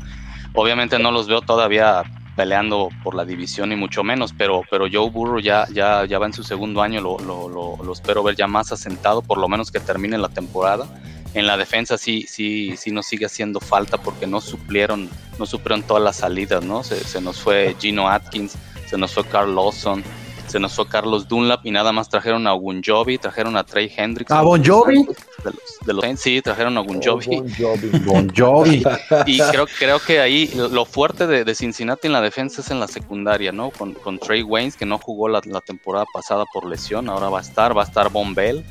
[0.53, 2.03] Obviamente no los veo todavía
[2.35, 6.25] peleando por la división y mucho menos, pero, pero Joe Burrow ya, ya, ya va
[6.25, 9.79] en su segundo año, lo, lo- espero ver ya más asentado, por lo menos que
[9.79, 10.85] termine la temporada.
[11.33, 15.83] En la defensa sí, sí, sí nos sigue haciendo falta porque no suplieron, no suplieron
[15.83, 16.83] todas las salidas, ¿no?
[16.83, 18.55] Se, se nos fue Gino Atkins,
[18.89, 20.03] se nos fue Carl Lawson,
[20.49, 24.31] se nos fue Carlos Dunlap y nada más trajeron a Gunjobi, trajeron a Trey Hendricks.
[24.31, 25.05] ¿A Bon Jovi?
[25.43, 26.81] De los, de los Saints, sí, trajeron a.
[26.81, 27.43] Bon Jovi.
[28.03, 28.83] Bon Jovi.
[29.27, 32.79] Y creo, creo que ahí lo fuerte de, de Cincinnati en la defensa es en
[32.79, 33.69] la secundaria, ¿no?
[33.69, 37.37] Con, con Trey Waynes, que no jugó la, la temporada pasada por lesión, ahora va
[37.37, 38.65] a estar, va a estar Von Bell,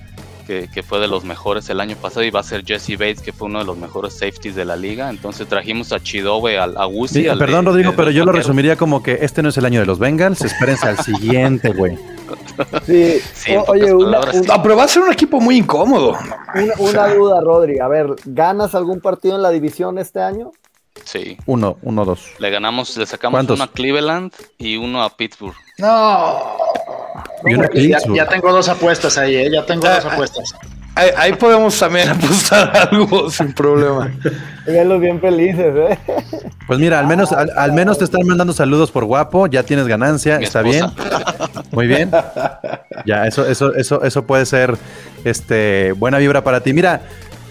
[0.49, 3.21] que, que fue de los mejores el año pasado, y va a ser Jesse Bates,
[3.21, 5.11] que fue uno de los mejores safeties de la liga.
[5.11, 8.25] Entonces trajimos a Chidobe, al, a Wusi, Sí, al perdón, de- Rodrigo, de pero yo
[8.25, 11.69] lo resumiría como que este no es el año de los Bengals, espérense al siguiente,
[11.75, 11.99] güey.
[12.87, 13.21] Sí.
[13.35, 16.17] Sí, O- oye, una, un- pero va a ser un equipo muy incómodo.
[16.55, 17.79] una- una duda, Rodri.
[17.79, 20.51] A ver, ¿ganas algún partido en la división este año?
[21.05, 22.33] Sí, Uno, uno, dos.
[22.41, 23.55] le ganamos, le sacamos ¿Cuántos?
[23.57, 25.55] uno a Cleveland y uno a Pittsburgh.
[25.79, 26.57] No.
[28.15, 29.51] Ya, tengo dos apuestas ahí, ¿eh?
[29.53, 30.55] ya tengo dos apuestas.
[30.95, 34.11] Ahí, ahí podemos también apostar algo sin problema.
[34.67, 35.99] Velos bien felices, ¿eh?
[36.67, 39.87] Pues mira, al menos, al, al menos te están mandando saludos por guapo, ya tienes
[39.87, 40.87] ganancia, Mi está bien.
[41.71, 42.11] Muy bien.
[43.07, 44.77] Ya, eso, eso, eso, eso puede ser
[45.25, 46.73] este, buena vibra para ti.
[46.73, 47.03] Mira,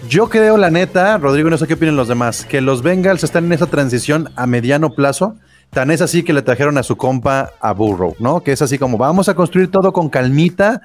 [0.08, 3.46] yo creo, la neta, Rodrigo, no sé qué opinan los demás, que los Bengals están
[3.46, 5.36] en esa transición a mediano plazo.
[5.70, 8.40] Tan es así que le trajeron a su compa a Burrow, ¿no?
[8.42, 10.80] Que es así como vamos a construir todo con calmita.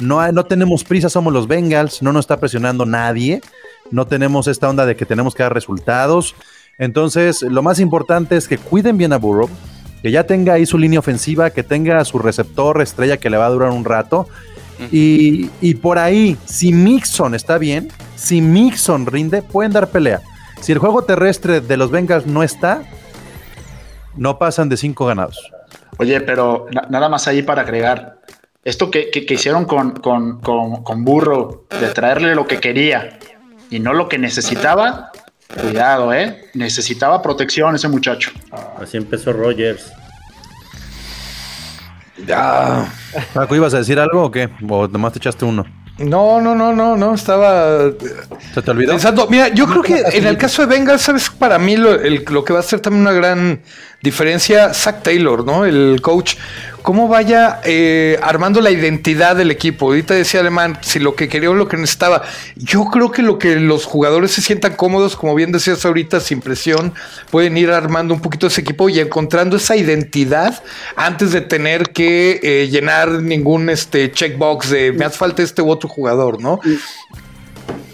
[0.00, 3.40] No, hay- no tenemos prisa, somos los Bengals, no nos está presionando nadie.
[3.90, 6.34] No tenemos esta onda de que tenemos que dar resultados.
[6.78, 9.48] Entonces, lo más importante es que cuiden bien a Burrow,
[10.02, 13.46] que ya tenga ahí su línea ofensiva, que tenga su receptor estrella que le va
[13.46, 14.28] a durar un rato.
[14.92, 20.20] Y, y por ahí, si Mixon está bien, si Mixon rinde, pueden dar pelea.
[20.60, 22.82] Si el juego terrestre de los Bengals no está,
[24.18, 25.50] no pasan de cinco ganados.
[25.98, 28.18] Oye, pero na- nada más ahí para agregar.
[28.64, 33.18] Esto que, que- que hicieron con, con, con- con Burro, de traerle lo que quería
[33.70, 35.10] y no lo que necesitaba,
[35.60, 36.44] cuidado, ¿eh?
[36.54, 38.30] Necesitaba protección ese muchacho.
[38.80, 39.90] Así empezó Rogers.
[42.26, 42.92] Ya.
[43.32, 44.48] Paco, ¿ibas a decir algo o qué?
[44.68, 45.64] ¿O nomás te echaste uno?
[45.98, 47.90] No, no, no, no, no, estaba
[48.54, 48.92] ¿Se te olvidó?
[48.92, 49.26] pensando.
[49.28, 51.28] Mira, yo creo que en el caso de Bengals, ¿sabes?
[51.30, 53.60] Para mí lo, el- lo que va a ser también una gran
[54.00, 55.64] diferencia, Zach Taylor, ¿no?
[55.64, 56.36] El coach,
[56.82, 59.86] cómo vaya eh, armando la identidad del equipo.
[59.86, 62.22] Ahorita decía Alemán, si lo que quería o lo que necesitaba.
[62.56, 66.40] Yo creo que lo que los jugadores se sientan cómodos, como bien decías ahorita, sin
[66.40, 66.94] presión,
[67.30, 70.62] pueden ir armando un poquito ese equipo y encontrando esa identidad
[70.96, 75.70] antes de tener que eh, llenar ningún este checkbox de me hace falta este u
[75.70, 76.60] otro jugador, ¿no?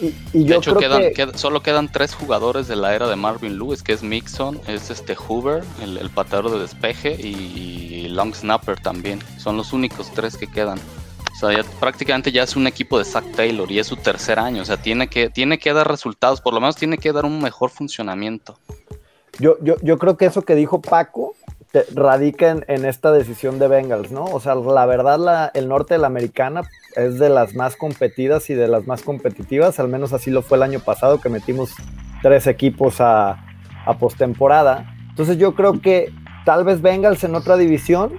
[0.01, 2.95] Y, y De yo hecho, creo quedan, que qued- solo quedan tres jugadores de la
[2.95, 7.13] era de Marvin Lewis, que es Mixon, es este Hoover, el, el pateador de despeje,
[7.13, 9.19] y, Long Snapper también.
[9.39, 10.79] Son los únicos tres que quedan.
[10.79, 14.39] O sea, ya prácticamente ya es un equipo de Zach Taylor y es su tercer
[14.39, 14.63] año.
[14.63, 17.43] O sea, tiene que, tiene que dar resultados, por lo menos tiene que dar un
[17.43, 18.57] mejor funcionamiento.
[19.41, 21.35] Yo, yo, yo creo que eso que dijo Paco
[21.95, 24.25] radica en, esta decisión de Bengals, ¿no?
[24.25, 26.63] O sea, la verdad, el norte de la americana
[26.97, 30.59] es de las más competidas y de las más competitivas, al menos así lo fue
[30.59, 31.71] el año pasado, que metimos
[32.23, 33.45] tres equipos a,
[33.87, 34.95] a postemporada.
[35.11, 36.13] Entonces yo creo que
[36.45, 38.13] tal vez Bengals en otra división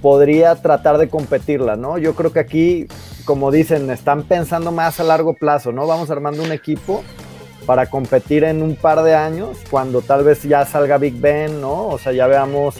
[0.00, 1.98] podría tratar de competirla, ¿no?
[1.98, 2.86] Yo creo que aquí,
[3.24, 5.86] como dicen, están pensando más a largo plazo, ¿no?
[5.86, 7.04] Vamos armando un equipo
[7.66, 11.86] para competir en un par de años, cuando tal vez ya salga Big Ben, ¿no?
[11.88, 12.76] O sea, ya veamos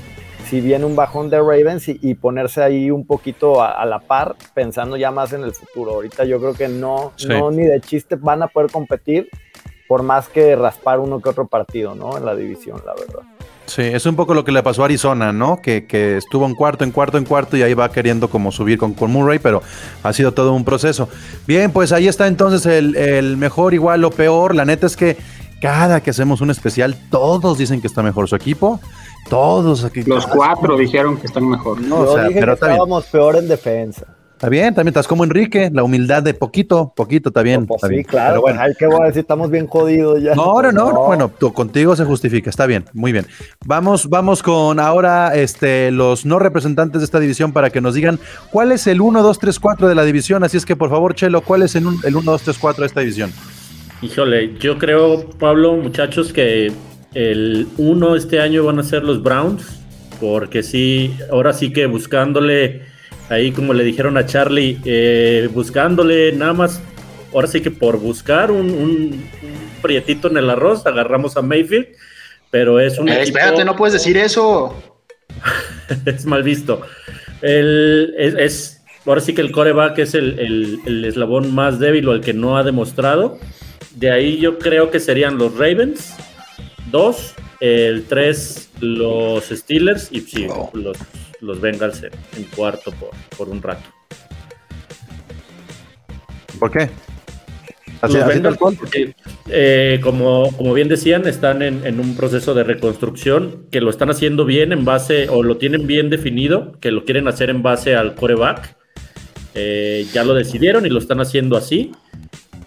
[0.49, 4.01] si viene un bajón de Ravens y, y ponerse ahí un poquito a, a la
[4.01, 5.92] par, pensando ya más en el futuro.
[5.92, 7.29] Ahorita yo creo que no, Sí.
[7.29, 9.29] no ni de chiste van a poder competir,
[9.93, 12.17] por más que raspar uno que otro partido, ¿no?
[12.17, 13.21] En la división, la verdad.
[13.67, 15.61] Sí, es un poco lo que le pasó a Arizona, ¿no?
[15.61, 18.79] Que, que estuvo en cuarto, en cuarto, en cuarto y ahí va queriendo como subir
[18.79, 19.61] con, con Murray, pero
[20.03, 21.11] ha sido todo un proceso.
[21.47, 24.55] Bien, pues ahí está entonces el, el mejor, igual o peor.
[24.55, 25.19] La neta es que
[25.61, 28.81] cada que hacemos un especial, todos dicen que está mejor su equipo.
[29.29, 30.05] Todos aquí.
[30.05, 31.83] Los cuatro dijeron que están mejor.
[31.83, 32.73] No, Yo o sea, dije pero que bien.
[32.73, 34.07] estábamos peor en defensa.
[34.43, 37.65] Está bien, también estás como Enrique, la humildad de poquito, poquito está bien.
[37.65, 38.05] Pues está sí, bien.
[38.05, 38.29] claro.
[38.31, 38.61] Pero bueno.
[38.61, 39.21] Ay, ¿qué voy a decir?
[39.21, 40.35] Estamos bien jodidos ya.
[40.35, 43.25] No, no, no, no, bueno, tú- contigo se justifica, está bien, muy bien.
[43.65, 48.19] Vamos, vamos con ahora este, los no representantes de esta división para que nos digan
[48.51, 50.43] cuál es el 1, 2, 3, 4 de la división.
[50.43, 52.87] Así es que, por favor, Chelo, ¿cuál es el, el 1, 2, 3, 4 de
[52.89, 53.31] esta división?
[54.03, 56.73] Híjole, yo creo, Pablo, muchachos, que
[57.15, 59.63] el uno este año van a ser los Browns,
[60.21, 62.91] porque sí, ahora sí que buscándole,
[63.29, 66.81] ahí como le dijeron a Charlie, eh, buscándole nada más,
[67.35, 71.87] ahora sí que por buscar un, un- un prietito en el arroz, agarramos a Mayfield,
[72.51, 73.09] pero es un...
[73.09, 74.75] Eh, equipo- espérate, no puedes decir eso.
[76.07, 76.83] es mal visto.
[77.41, 82.09] El, es, es- ahora sí que el coreback es el, el- el eslabón más débil
[82.09, 83.39] o el que no ha demostrado.
[83.97, 86.15] De ahí yo creo que serían los Ravens,
[86.91, 90.97] dos, el tres, los Steelers y sí, los,
[91.43, 93.83] los Bengals en, en cuarto por, por un rato.
[96.59, 96.89] ¿Por qué?
[98.01, 99.15] Así, Los así Bengals, porque,
[99.49, 104.11] eh, como, como bien decían, están en, en un proceso de reconstrucción que lo están
[104.11, 107.95] haciendo bien en base, o lo tienen bien definido, que lo quieren hacer en base
[107.95, 108.77] al coreback.
[109.55, 111.93] Eh, ya lo decidieron y lo están haciendo así.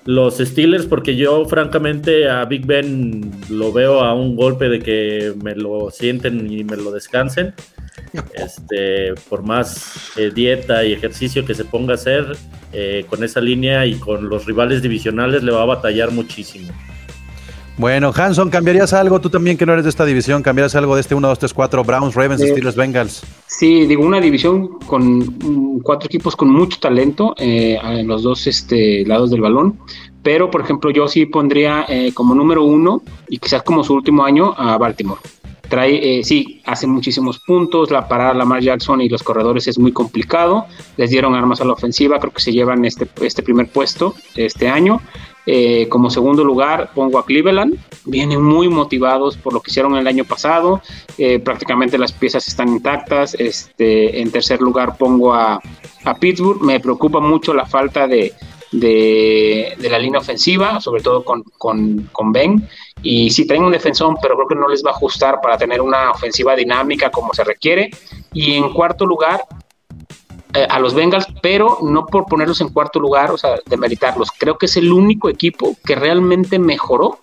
[0.05, 5.33] Los Steelers, porque yo francamente a Big Ben lo veo a un golpe de que
[5.43, 7.55] me lo sienten y me lo descansen.
[8.33, 12.37] Este, por más eh, dieta y ejercicio que se ponga a hacer,
[12.73, 16.71] eh, con esa línea y con los rivales divisionales le va a batallar muchísimo.
[17.77, 19.19] Bueno, Hanson, ¿cambiarías algo?
[19.19, 21.53] Tú también que no eres de esta división, ¿cambiarías algo de este 1, 2, 3,
[21.53, 21.83] 4?
[21.83, 22.47] Browns, Ravens, Sí.
[22.47, 23.23] Steelers, Bengals.
[23.47, 28.47] Sí, digo, una división con mm, cuatro equipos con mucho talento eh, en los dos
[28.47, 29.77] este, lados del balón.
[30.23, 34.23] Pero, por ejemplo, yo sí pondría eh, como número uno, y quizás como su último
[34.23, 35.19] año, a Baltimore.
[35.69, 39.79] Trae, eh, sí, hace muchísimos puntos, la parada a Lamar Jackson y los corredores es
[39.79, 40.65] muy complicado.
[40.97, 44.67] Les dieron armas a la ofensiva, creo que se llevan este, este primer puesto este
[44.67, 45.01] año.
[45.47, 47.77] Eh, como segundo lugar pongo a Cleveland.
[48.05, 50.81] Vienen muy motivados por lo que hicieron el año pasado.
[51.17, 53.35] Eh, prácticamente las piezas están intactas.
[53.35, 55.61] Este, en tercer lugar pongo a,
[56.03, 56.61] a Pittsburgh.
[56.61, 58.33] Me preocupa mucho la falta de,
[58.71, 62.67] de, la línea ofensiva, sobre todo con, con, con Ben.
[63.01, 65.81] Y sí, traen un defensor, pero creo que no les va a ajustar para tener
[65.81, 67.91] una ofensiva dinámica como se requiere.
[68.33, 69.45] Y en cuarto lugar,
[70.53, 74.31] eh, a los Bengals, pero no por ponerlos en cuarto lugar, o sea, demeritarlos.
[74.31, 77.19] Creo que es el único equipo que realmente mejoró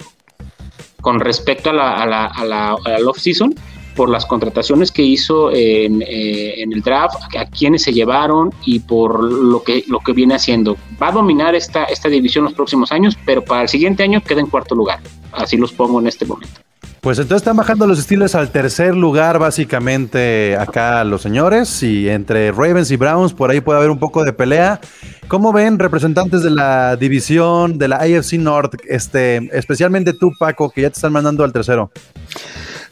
[1.01, 3.55] con respecto a la, a la, a la, a la off-season
[3.95, 8.81] por las contrataciones que hizo en, eh, el draft, a, a quienes se llevaron y
[8.81, 10.77] por lo que, lo que viene haciendo.
[11.01, 14.41] Va a dominar esta, esta división los próximos años, pero para el siguiente año queda
[14.41, 15.01] en cuarto lugar.
[15.33, 16.61] Así los pongo en este momento.
[17.03, 21.83] Pues entonces están bajando los Steelers al tercer lugar, básicamente, acá los señores.
[21.83, 24.81] Y entre Ravens y Browns, por ahí puede haber un poco de pelea.
[25.27, 30.83] ¿Cómo ven, representantes de la división de la AFC North, este, especialmente tú, Paco, que
[30.83, 31.91] ya te están mandando al tercero?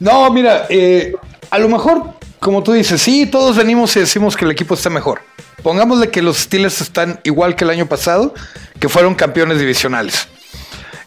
[0.01, 1.13] No, mira, eh,
[1.51, 4.89] a lo mejor, como tú dices, sí, todos venimos y decimos que el equipo está
[4.89, 5.21] mejor.
[5.61, 8.33] Pongámosle que los Steelers están igual que el año pasado,
[8.79, 10.27] que fueron campeones divisionales.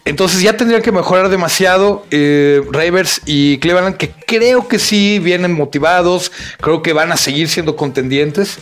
[0.04, 2.62] Entonces ya tendrían que mejorar demasiado eh,
[3.26, 6.30] y Cleveland, que creo que sí vienen motivados,
[6.60, 8.58] creo que van a seguir siendo contendientes.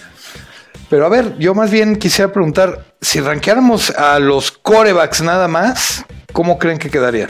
[0.88, 6.06] Pero a ver, yo más bien quisiera preguntar, si rankeáramos a los corebacks nada más,
[6.32, 7.28] ¿cómo creen que quedarían?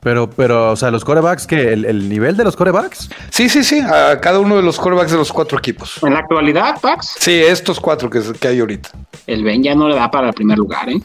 [0.00, 3.10] Pero, pero, o sea, los corebacks, que el, el nivel de los corebacks.
[3.30, 5.98] Sí, sí, sí, a cada uno de los corebacks de los cuatro equipos.
[6.04, 8.90] En la actualidad, Pax, Sí, estos cuatro que, que hay ahorita.
[9.26, 11.00] el Ben ya no le da para el primer lugar, ¿eh?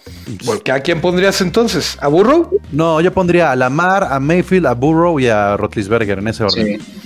[0.45, 1.97] Porque ¿A quién pondrías entonces?
[2.01, 2.51] ¿A Burrow?
[2.71, 6.79] No, yo pondría a Lamar, a Mayfield, a Burrow y a Rotlisberger en ese orden.
[6.79, 7.01] Sí.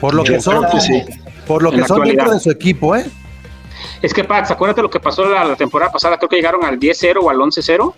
[0.00, 1.02] Por lo Yo que son, creo que sí.
[1.46, 2.34] por lo En que son dentro actualidad.
[2.34, 3.06] de su equipo, ¿eh?
[4.00, 6.80] Es que, Pax, acuérdate lo que pasó la, la temporada pasada, creo que llegaron al
[6.80, 7.94] 10-0 o al 11-0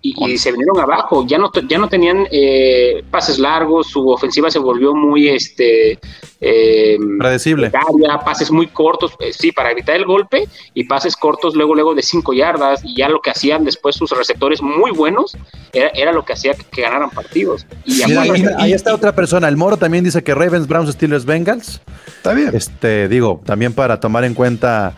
[0.00, 1.24] y, y se vinieron abajo.
[1.26, 5.98] Ya no, ya no tenían eh, pases largos, su ofensiva se volvió muy este
[6.40, 7.68] eh, Predecible.
[7.70, 11.94] precaria, pases muy cortos, eh, sí, para evitar el golpe y pases cortos luego, luego
[11.96, 12.80] de 5 yardas.
[12.84, 15.36] Y ya lo que hacían después sus receptores muy buenos
[15.72, 17.66] era, era lo que hacía que, que ganaran partidos.
[17.84, 19.48] Y aparte- ahí, ahí está otra persona.
[19.48, 21.80] El Moro también dice que Ravens, Browns, Steelers, Bengals.
[22.06, 22.50] Está bien.
[22.54, 24.96] Este, digo, también para tomar en cuenta.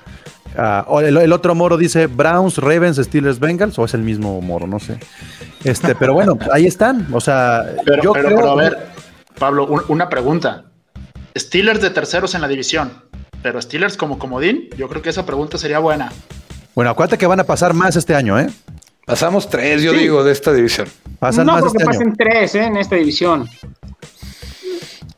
[0.57, 4.41] Ah, o el, el otro Moro dice Browns, Ravens, Steelers, Bengals, o es el mismo
[4.41, 4.99] Moro, no sé.
[5.65, 7.07] Este, pero bueno, ahí están.
[7.13, 8.79] O sea, Pero, yo pero, creo- pero a ver,
[9.39, 10.65] Pablo, un- una pregunta.
[11.39, 12.93] Steelers de terceros en la división,
[13.43, 16.13] pero Steelers como comodín, yo creo que esa pregunta sería buena.
[16.75, 18.49] Bueno, acuérdate que van a pasar más este año, ¿eh?
[19.07, 20.87] Pasamos tres, yo digo, de esta división.
[21.19, 21.99] Pasan no más creo que este año.
[21.99, 22.65] pasen tres ¿eh?
[22.65, 23.49] en esta división.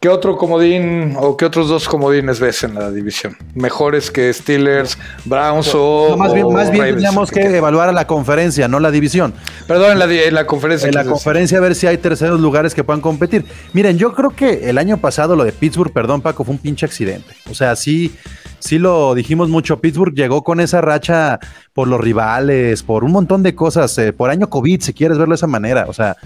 [0.03, 3.37] ¿Qué otro comodín o qué otros dos comodines ves en la división?
[3.55, 6.09] ¿Mejores que Steelers, Browns o.?
[6.11, 6.97] No, más bien, o más bien
[7.33, 9.33] que evaluar a la conferencia, no la división.
[9.69, 10.89] Perdón, en la, di- en la conferencia.
[10.89, 13.45] En la conferencia a ver si hay terceros lugares que puedan competir.
[13.75, 16.85] Miren, yo creo que el año pasado lo de Pittsburgh, perdón Paco, fue un pinche
[16.85, 17.37] accidente.
[17.49, 18.13] O sea, sí,
[18.59, 19.81] sí lo dijimos mucho.
[19.81, 21.39] Pittsburgh llegó con esa racha
[21.73, 25.35] por los rivales, por un montón de cosas, eh, por año COVID, si quieres verlo
[25.35, 25.85] de esa manera.
[25.87, 26.17] O sea,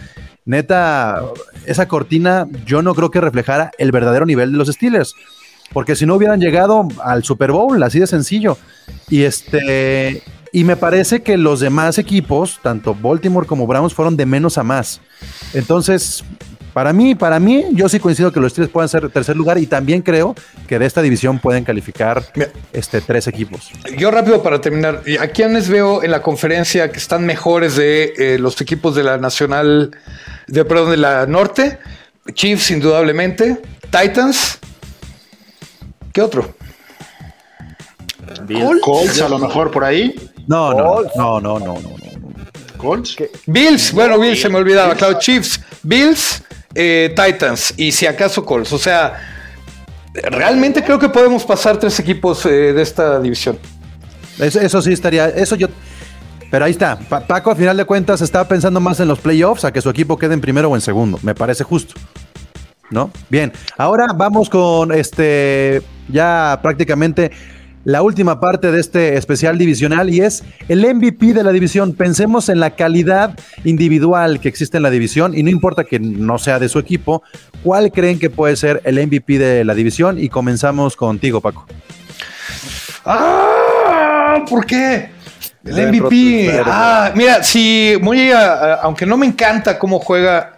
[0.47, 1.23] neta,
[1.67, 5.15] esa cortina yo no creo que reflejara el verdadero nivel de los Steelers.
[5.73, 8.57] Porque si no hubieran llegado al Super Bowl, así de sencillo.
[9.11, 10.23] Y este.
[10.53, 14.63] Y me parece que los demás equipos, tanto Baltimore como Browns, fueron de menos a
[14.63, 15.03] más.
[15.53, 16.25] Entonces,
[16.77, 19.67] para mí, para mí, yo sí coincido que los Steelers pueden ser tercer lugar y
[19.67, 20.35] también creo
[20.67, 22.51] que de esta división pueden calificar Mira.
[22.73, 23.71] este, tres equipos.
[23.99, 25.03] Yo rápido para terminar.
[25.21, 29.19] ¿A quiénes veo en la conferencia que están mejores de eh, los equipos de la
[29.19, 29.91] Nacional,
[30.47, 31.79] de perdón, de la Norte?
[32.33, 33.63] Chiefs, indudablemente.
[33.91, 34.59] Titans.
[36.13, 36.55] ¿Qué otro?
[38.43, 38.81] Bills.
[38.83, 40.15] Colts a lo mejor por ahí.
[40.47, 41.97] No, no, no, no, no, no, no.
[42.77, 43.17] Colts.
[43.47, 43.93] Bills.
[43.93, 44.95] Bueno, Bills se me olvidaba.
[44.95, 46.43] Claro, Chiefs, Bills,
[46.75, 48.73] eh, Titans y si acaso Colts.
[48.73, 49.21] O sea,
[50.15, 53.59] realmente creo que podemos pasar tres equipos eh, de esta división.
[54.39, 55.69] Eso, eso sí estaría, eso yo.
[56.51, 56.99] Pero ahí está.
[56.99, 59.91] Pa- Paco, a final de cuentas, estaba pensando más en los playoffs a que su
[59.91, 61.19] equipo quede en primero o en segundo.
[61.23, 61.95] Me parece justo.
[62.91, 63.11] ¿No?
[63.29, 63.53] Bien.
[63.77, 65.83] Ahora vamos con este.
[66.09, 67.33] Ya prácticamente
[67.83, 71.95] la última parte de este especial divisional y es el MVP de la división.
[71.95, 76.39] Pensemos en la calidad individual que existe en la división y no importa que no
[76.39, 77.23] sea de su equipo,
[77.65, 80.19] ¿cuál creen que puede ser el MVP de la división?
[80.21, 81.67] Y comenzamos contigo, Paco.
[83.05, 84.45] ¡Ah!
[84.49, 85.11] ¿Por qué?
[85.67, 86.63] El MVP.
[86.65, 88.31] Ah, mira, si muy
[88.83, 90.57] aunque no me encanta cómo juega,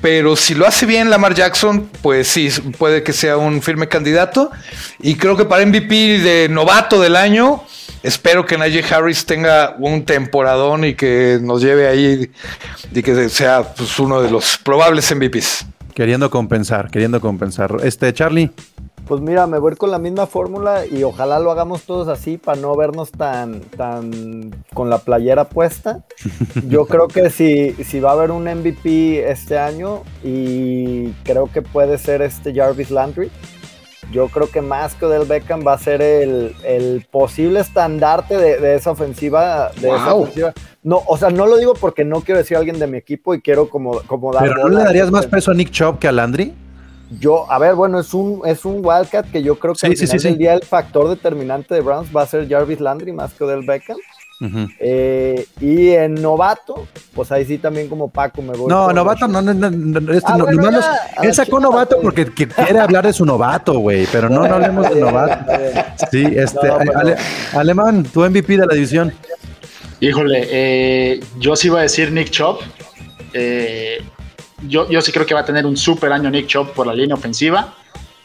[0.00, 4.50] pero si lo hace bien Lamar Jackson, pues sí, puede que sea un firme candidato.
[5.00, 7.62] Y creo que para MVP de novato del año,
[8.02, 12.30] espero que Najee Harris tenga un temporadón y que nos lleve ahí
[12.92, 15.66] y que sea pues, uno de los probables MVPs.
[15.94, 17.76] Queriendo compensar, queriendo compensar.
[17.84, 18.50] Este, Charlie.
[19.06, 22.60] Pues mira, me voy con la misma fórmula y ojalá lo hagamos todos así para
[22.60, 26.04] no vernos tan, tan con la playera puesta.
[26.68, 31.62] Yo creo que si, si va a haber un MVP este año y creo que
[31.62, 33.30] puede ser este Jarvis Landry.
[34.12, 38.58] Yo creo que más que Odell Beckham va a ser el, el posible estandarte de,
[38.58, 39.70] de esa ofensiva.
[39.80, 40.22] De esa Wow.
[40.22, 40.52] ofensiva.
[40.82, 43.34] No, o sea, no lo digo porque no quiero decir a alguien de mi equipo
[43.34, 46.08] y quiero como, como dar ¿Pero no le darías más peso a Nick Chubb que
[46.08, 46.52] a Landry?
[47.20, 49.96] Yo, a ver, bueno, es un, es un Wildcat que yo creo que Sí, al
[49.96, 50.38] sí, final sí, del sí.
[50.38, 53.96] día el factor determinante de Browns va a ser Jarvis Landry más que Odell Beckham.
[54.80, 58.66] Eh, y en novato, pues ahí sí también como Paco me voy.
[58.68, 61.34] No, novato, no, no, no, no, este Ah, no, bueno, nomás ya, los- a él
[61.34, 62.02] sacó novato pues.
[62.02, 65.52] porque que quiere hablar de su novato, güey, pero no, no hablemos de novato.
[66.10, 67.16] Sí, este, No, pero- Ale-
[67.54, 69.12] Alemán, tu MVP de la división.
[70.00, 72.60] Híjole, eh, yo sí iba a decir Nick Chop.
[73.34, 73.98] Eh,
[74.72, 76.94] yo, yo sí creo que va a tener un super año Nick Chop por la
[76.94, 77.74] línea ofensiva.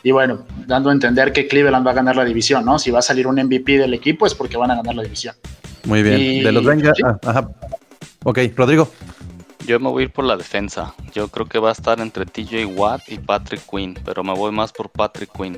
[0.03, 2.79] Y bueno, dando a entender que Cleveland va a ganar la división, ¿no?
[2.79, 5.35] Si va a salir un MVP del equipo es porque van a ganar la división.
[5.85, 6.19] Muy bien.
[6.19, 6.95] Y- De los Bengals.
[6.97, 7.03] sí.
[7.05, 7.49] ah, ajá.
[8.23, 8.89] Ok, Rodrigo.
[9.65, 10.93] Yo me voy a ir por la defensa.
[11.13, 14.51] Yo creo que va a estar entre TJ Watt y Patrick Quinn, pero me voy
[14.53, 15.57] más por Patrick Quinn.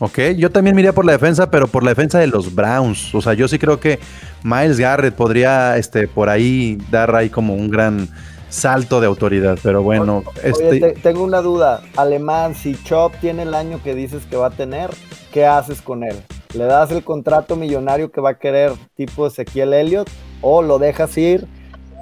[0.00, 3.14] Ok, yo también me iría por la defensa, pero por la defensa de los Browns.
[3.14, 4.00] O sea, yo sí creo que
[4.42, 8.08] Miles Garrett podría este, por ahí dar ahí como un gran
[8.50, 9.58] salto de autoridad.
[9.62, 11.82] Pero bueno, Oye, este, te- tengo una duda.
[11.96, 14.90] Alemán, si Chop tiene el año que dices que va a tener,
[15.32, 16.16] ¿qué haces con él?
[16.54, 20.10] ¿Le das el contrato millonario que va a querer tipo Ezequiel Elliott
[20.42, 21.46] o lo dejas ir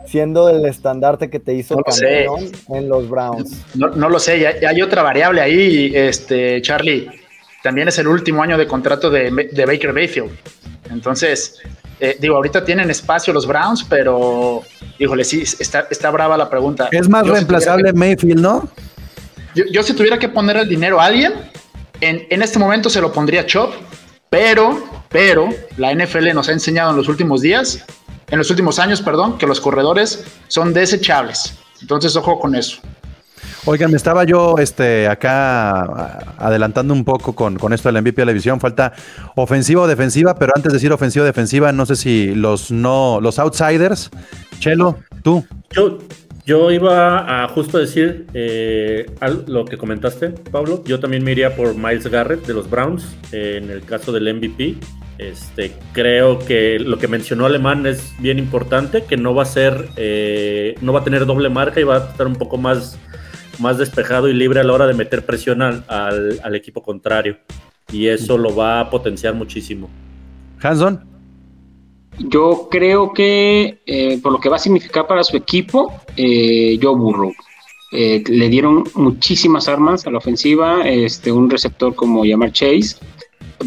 [0.07, 2.25] siendo el estandarte que te hizo No lo sé.
[2.27, 3.63] campeón en los Browns?
[3.75, 7.11] No, no lo sé, ya, ya hay otra variable ahí, este, Charlie.
[7.63, 10.31] También es el último año de contrato de, de Baker Mayfield.
[10.91, 11.61] Entonces,
[12.01, 14.63] eh, digo, ahorita tienen espacio los Browns, pero,
[14.99, 16.89] híjole, sí, está, está brava la pregunta.
[16.93, 18.69] es más Yo si reemplazable Mayfield, ¿no?
[19.55, 21.35] yo, yo si tuviera que poner el dinero a alguien,
[22.01, 23.73] en, en este momento se lo pondría a Chop,
[24.31, 27.85] pero, pero, la NFL nos ha enseñado en los últimos días,
[28.31, 31.55] en los últimos años, perdón, que los corredores son desechables.
[31.81, 32.81] Entonces, ojo con eso.
[33.71, 35.83] Oigan, estaba yo este, acá
[36.39, 38.61] adelantando un poco con, con esto del MVP de la división.
[38.61, 38.95] Falta
[39.35, 43.21] ofensiva o defensiva, pero antes de decir ofensiva o defensiva, no sé si los no,
[43.21, 44.09] los outsiders.
[44.59, 45.45] Chelo, tú.
[45.71, 45.99] Yo,
[46.47, 49.05] yo iba a justo decir eh,
[49.47, 50.83] lo que comentaste, Pablo.
[50.87, 54.35] Yo también me iría por Miles Garrett de los Browns eh, en el caso del
[54.35, 54.77] MVP.
[55.19, 59.91] Este, creo que lo que mencionó Alemán es bien importante, que no va a ser,
[59.97, 62.99] eh, no va a tener doble marca y va a estar un poco más
[63.59, 67.37] más despejado y libre a la hora de meter presión al, al- al equipo contrario.
[67.93, 69.89] Y eso lo va a potenciar muchísimo.
[70.63, 71.05] Hanson,
[72.19, 76.97] Yo creo que eh, por lo que va a significar para su equipo, eh, Joe
[76.97, 77.33] Burrow.
[77.93, 82.97] Eh, le dieron muchísimas armas a la ofensiva, este, un receptor como Yamar Chase.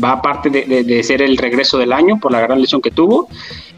[0.04, 2.92] Va aparte de, de- de ser el regreso del año por la gran lesión que
[2.92, 3.28] tuvo.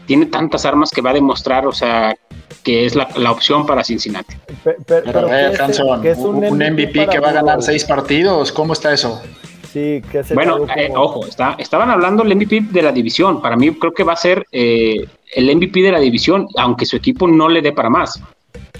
[0.06, 2.14] Tiene tantas armas que va a demostrar, o sea,
[2.62, 4.34] que es la, la opción para Cincinnati.
[4.62, 7.30] Pe- pe- Pero pero ver, ¿qué es- Hanson, qué es un, un MVP que va
[7.30, 9.20] a ganar seis partidos, ¿cómo está eso?
[9.72, 13.42] Sí, que Bueno, eh, ojo, está, estaban hablando del MVP de la división.
[13.42, 16.94] Para mí creo que va a ser eh, el MVP de la división, aunque su
[16.96, 18.20] equipo no le dé para más.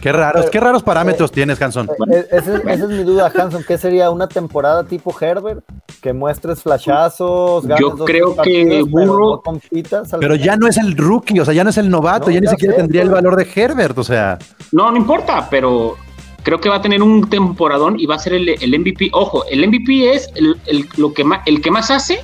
[0.05, 1.89] Qué raros, qué raros parámetros eh, tienes, Hanson.
[2.13, 3.65] Eh, ese- esa es mi duda, Hanson.
[3.67, 5.65] ¿Qué sería una temporada tipo Herbert?
[6.03, 10.95] Que muestres flashazos, ganes Yo creo que partidos, pero no Pero ya no es el
[10.97, 13.09] rookie, o sea, ya no es el novato, No, ya ni siquiera sé, tendría el
[13.11, 14.39] valor de Herbert, o sea.
[14.73, 15.97] No, no importa, pero
[16.43, 19.09] creo que va a tener un temporadón y va a ser el, el MVP.
[19.15, 22.21] Ojo, el MVP es el, el- lo que más, el que más hace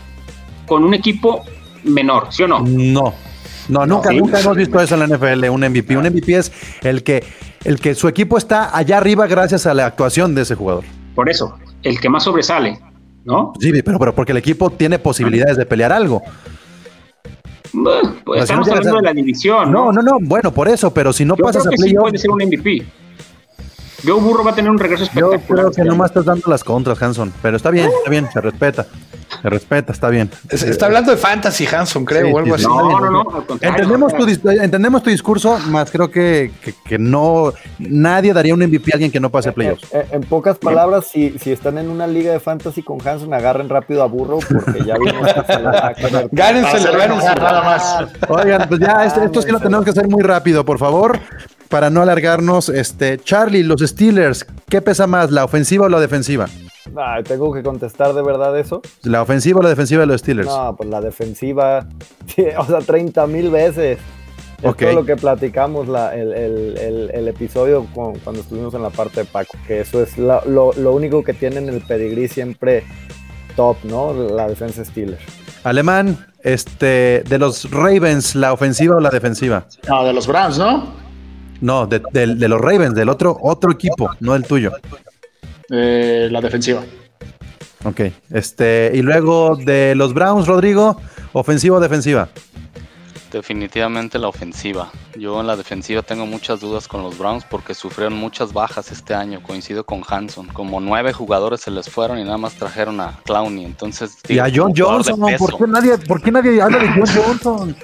[0.67, 1.43] con un equipo
[1.85, 2.61] menor, ¿sí o no?
[2.61, 3.15] No.
[3.69, 4.17] No, nunca, sí.
[4.19, 5.97] nunca hemos visto eso en la NFL, un MVP.
[5.97, 6.51] Un MVP es
[6.83, 7.23] el que,
[7.65, 10.85] el que su equipo está allá arriba gracias a la actuación de ese jugador.
[11.15, 12.79] Por eso, el que más sobresale,
[13.25, 13.53] ¿no?
[13.61, 16.23] Sí, pero, pero porque el equipo tiene posibilidades de pelear algo.
[17.73, 20.03] Bueno, pues estamos no hablando de la división, No, ¿no?
[20.03, 22.03] no, no, bueno, por eso, pero si no Yo pasas creo a que sí playoff,
[22.03, 22.87] puede ser un MVP.
[24.05, 25.67] Joe Burro va a tener un regreso yo espectacular.
[25.67, 27.33] creo que nomás estás dando las contras, Hanson.
[27.43, 28.87] Pero está bien, está bien, se respeta.
[29.43, 30.31] Se respeta, está bien.
[30.49, 32.65] Es- Está hablando de Fantasy Hanson, creo, Sí, o algo sí, así.
[32.65, 32.69] sí.
[32.69, 33.45] No, no, no.
[33.61, 38.91] Entendemos tu, entendemos tu discurso, más creo que, que, que no nadie daría un MVP
[38.93, 39.87] a alguien que no pase playoffs.
[39.93, 43.69] Eh, En pocas palabras, si, si están en una liga de fantasy con Hanson, agarren
[43.69, 46.29] rápido a Burrow porque ya vimos que se la va a comer.
[46.33, 47.35] Gánenselo, Hacer gánenselo.
[47.43, 48.05] nada más.
[48.29, 51.19] Oigan, pues ya, esto, esto sí lo tenemos que hacer muy rápido, por favor,
[51.69, 52.69] para no alargarnos.
[52.69, 56.47] Este, Charlie, los Steelers, ¿qué pesa más, la ofensiva o la defensiva?
[56.97, 58.81] Ay, tengo que contestar de verdad eso.
[59.03, 60.49] ¿La ofensiva o la defensiva de los Steelers?
[60.49, 61.87] No, pues la defensiva,
[62.59, 63.99] o sea, 30 mil veces.
[64.63, 68.83] Es todo lo que platicamos la- el, el- el- el episodio con- cuando estuvimos en
[68.83, 72.29] la parte de Paco, que eso es la- lo, lo único que tienen el pedigrí
[72.29, 72.85] siempre
[73.57, 74.13] top, ¿no?
[74.13, 75.23] La defensa Steelers.
[75.65, 79.65] Alemán, este, de los Ravens, ¿la ofensiva o la defensiva?
[79.89, 80.93] No, de los Browns, ¿no?
[81.63, 84.73] No, de, de los Ravens, del otro, otro equipo, no el tuyo.
[85.71, 86.83] Eh, la defensiva.
[87.85, 88.01] Ok,
[88.31, 91.01] este, y luego de los Browns, Rodrigo,
[91.33, 92.29] ofensiva o defensiva.
[93.31, 94.91] Definitivamente la ofensiva.
[95.17, 99.15] Yo en la defensiva tengo muchas dudas con los Browns porque sufrieron muchas bajas este
[99.15, 99.41] año.
[99.41, 100.49] Coincido con Hanson.
[100.49, 103.65] Como nueve jugadores se les fueron y nada más trajeron a Clowney.
[103.65, 107.77] Entonces, Y a John Johnson, ¿por qué, nadie, ¿por qué nadie habla de John Johnson?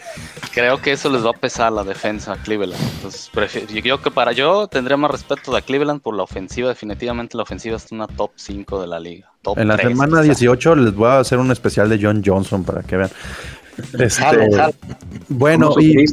[0.57, 2.83] Creo que eso les va a pesar a la defensa a Cleveland.
[2.97, 6.71] Entonces, prefi- yo que para yo tendría más respeto de Cleveland por la ofensiva.
[6.71, 9.31] Definitivamente la ofensiva es una top 5 de la liga.
[9.43, 10.33] Top En la 3, semana quizá.
[10.33, 13.11] 18 les voy a hacer un especial de John Johnson para que vean.
[13.99, 14.73] Este, Jalo, jalo.
[15.29, 16.07] bueno, ¿Cómo y,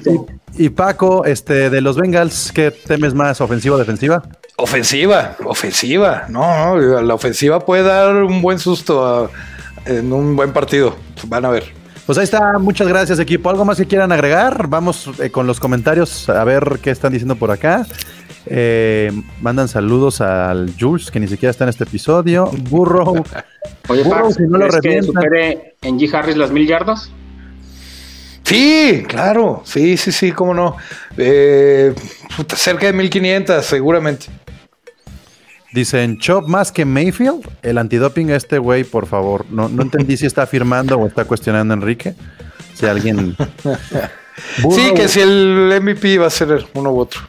[0.58, 4.22] y Paco, este, de los Bengals, ¿qué temes más, ofensiva o defensiva?
[4.58, 6.26] Ofensiva, ofensiva.
[6.28, 9.30] No, no, la ofensiva puede dar un buen susto a-
[9.86, 10.98] en un buen partido.
[11.28, 11.64] Van a ver.
[12.06, 13.49] Pues ahí está, muchas gracias equipo.
[13.49, 14.68] ¿Algo más que quieran agregar?
[14.68, 17.88] Vamos eh, con los comentarios a ver qué están diciendo por acá.
[18.45, 22.51] Eh, mandan saludos al Jules, que ni siquiera está en este episodio.
[22.70, 23.24] Burrow,
[23.88, 26.14] Oye, Burrow, Pax, si no lo ¿crees que supere en G.
[26.14, 27.10] Harris las mil yardas?
[28.43, 29.62] Sí, claro.
[29.64, 30.76] Sí, sí, sí, cómo no.
[31.18, 31.95] Eh,
[32.36, 34.26] puta, cerca de 1500, seguramente.
[35.74, 37.49] Dicen Chop más que Mayfield.
[37.61, 39.45] El antidoping a este güey, por favor.
[39.49, 42.15] No, no entendí si está afirmando o está cuestionando a Enrique.
[42.74, 43.36] Si alguien.
[44.71, 47.21] Sí, que si el MVP va a ser uno u otro.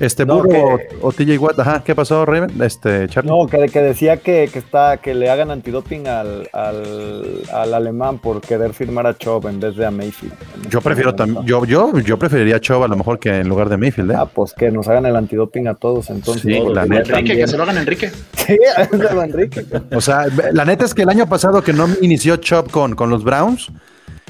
[0.00, 1.58] Este No, burro que- o, o TJ Watt.
[1.60, 2.50] Ajá, ¿qué pasó, Raven?
[2.62, 3.30] Este, Charlie.
[3.30, 8.18] No, que, que decía que, que está que le hagan antidoping al, al, al alemán
[8.18, 10.32] por querer firmar a Chubb en vez de a Mayfield.
[10.70, 11.44] Yo prefiero también.
[11.44, 14.14] Yo, yo, yo preferiría a Chop a lo mejor que en lugar de Mayfield, ¿eh?
[14.16, 16.42] Ah, pues que nos hagan el antidoping a todos entonces.
[16.42, 17.18] Sí, Todos, la neta.
[17.18, 18.10] Enrique, que se lo hagan Enrique.
[18.36, 18.56] Sí,
[19.22, 19.64] Enrique.
[19.94, 23.10] O sea, la neta es que el año pasado que no inició Chop con, con
[23.10, 23.70] los Browns,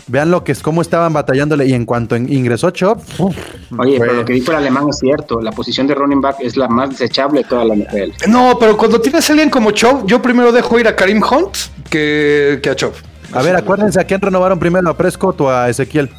[0.06, 3.36] vean lo que es cómo estaban batallándole y en cuanto ingresó Chop, uf,
[3.78, 5.40] Oye, fue- pero lo que dijo el alemán es cierto.
[5.40, 8.28] La posición de running back es la más desechable de toda la NFL.
[8.30, 11.56] No, pero cuando tienes a alguien como Chop, yo primero dejo ir a Karim Hunt
[11.88, 12.94] que, que a Chop.
[13.32, 16.10] A ver, acuérdense a quién renovaron primero, a Prescott o a Ezequiel.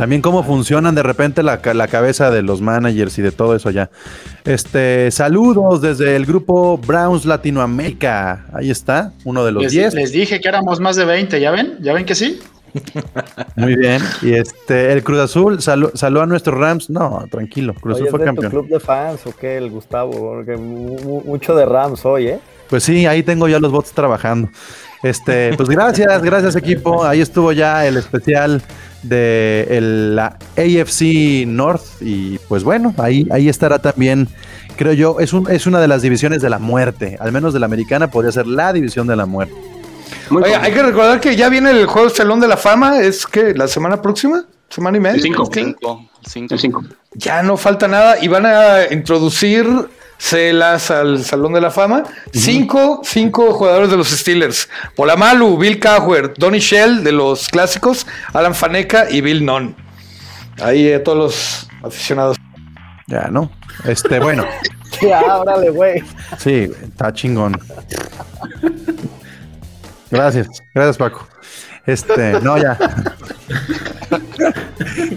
[0.00, 3.70] También cómo funcionan de repente la, la cabeza de los managers y de todo eso
[3.70, 3.90] ya.
[4.46, 8.46] Este, saludos desde el grupo Browns Latinoamérica.
[8.54, 9.92] Ahí está, uno de los Les, 10.
[9.94, 11.76] les dije que éramos más de 20, ¿ya ven?
[11.82, 12.40] ¿Ya ven que sí?
[13.56, 14.00] Muy bien.
[14.22, 16.88] Y este, el Cruz Azul saló a nuestros Rams.
[16.88, 17.74] No, tranquilo.
[17.74, 18.50] Cruz Oye, Azul ¿es fue de tu campeón.
[18.52, 20.12] club de fans o qué, el Gustavo?
[20.12, 22.40] Porque mu- mu- mucho de Rams hoy, ¿eh?
[22.70, 24.48] Pues sí, ahí tengo ya los bots trabajando.
[25.02, 27.04] Este, pues gracias, gracias equipo.
[27.04, 28.62] Ahí estuvo ya el especial
[29.02, 34.28] de el- la AFC North y pues bueno, ahí, ahí estará también,
[34.76, 37.60] creo yo, es, un, es una de las divisiones de la muerte, al menos de
[37.60, 39.54] la americana podría ser la división de la muerte.
[40.30, 43.00] Oye, hay que recordar que ya viene el juego Salón de la Fama.
[43.00, 44.44] ¿Es que la semana próxima?
[44.68, 45.16] ¿Semana y media?
[45.16, 45.50] El cinco.
[45.52, 46.54] Cinco, cinco.
[46.54, 46.84] El 5.
[47.14, 49.66] Ya no falta nada y van a introducir
[50.20, 52.04] celas al Salón de la Fama.
[52.32, 54.68] Cinco, cinco jugadores de los Steelers.
[54.94, 59.74] Polamalu, Bill Cowher, Donny Shell de los clásicos, Alan Faneca y Bill Nunn.
[60.62, 62.36] Ahí eh, todos los aficionados.
[63.06, 63.50] Ya, ¿no?
[63.84, 64.44] Este, bueno,
[65.00, 66.02] Ya, órale, güey.
[66.38, 67.58] sí, está chingón.
[70.10, 71.26] Gracias, gracias Paco.
[71.86, 72.76] Este, no, ya.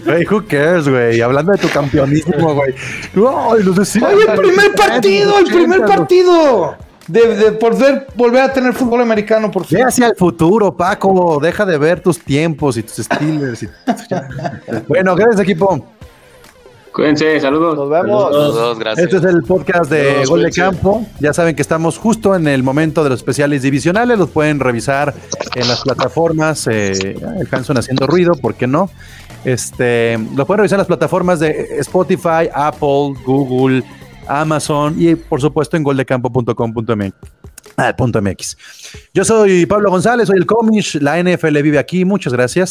[0.04, 1.20] Güey, who cares, güey?
[1.20, 2.74] Hablando de tu campeonismo, güey.
[3.14, 8.52] Ay, los decía- Oye, el primer partido, el primer partido de, de poder volver a
[8.52, 9.78] tener fútbol americano, por fin.
[9.78, 11.38] Ve hacia el futuro, Paco.
[11.40, 13.62] Deja de ver tus tiempos y tus Steelers.
[13.62, 13.68] y-
[14.88, 15.84] bueno, gracias, equipo.
[16.94, 17.74] Cuídense, saludos.
[17.74, 18.30] Nos vemos.
[18.30, 19.06] Los dos, gracias.
[19.06, 20.60] Este es el podcast de Saludos, Gol de cuídense.
[20.60, 21.06] Campo.
[21.18, 24.16] Ya saben que estamos justo en el momento de los especiales divisionales.
[24.16, 25.12] Los pueden revisar
[25.56, 26.68] en las plataformas.
[26.70, 28.90] Eh, el Hanson haciendo ruido, ¿por qué no?
[29.44, 33.82] Este, lo pueden revisar en las plataformas de Spotify, Apple, Google,
[34.28, 37.12] Amazon y por supuesto en goldecampo.com.mx.
[37.76, 38.56] Ah, punto MX.
[39.12, 42.70] Yo soy Pablo González, soy el Comish, la NFL vive aquí, muchas gracias.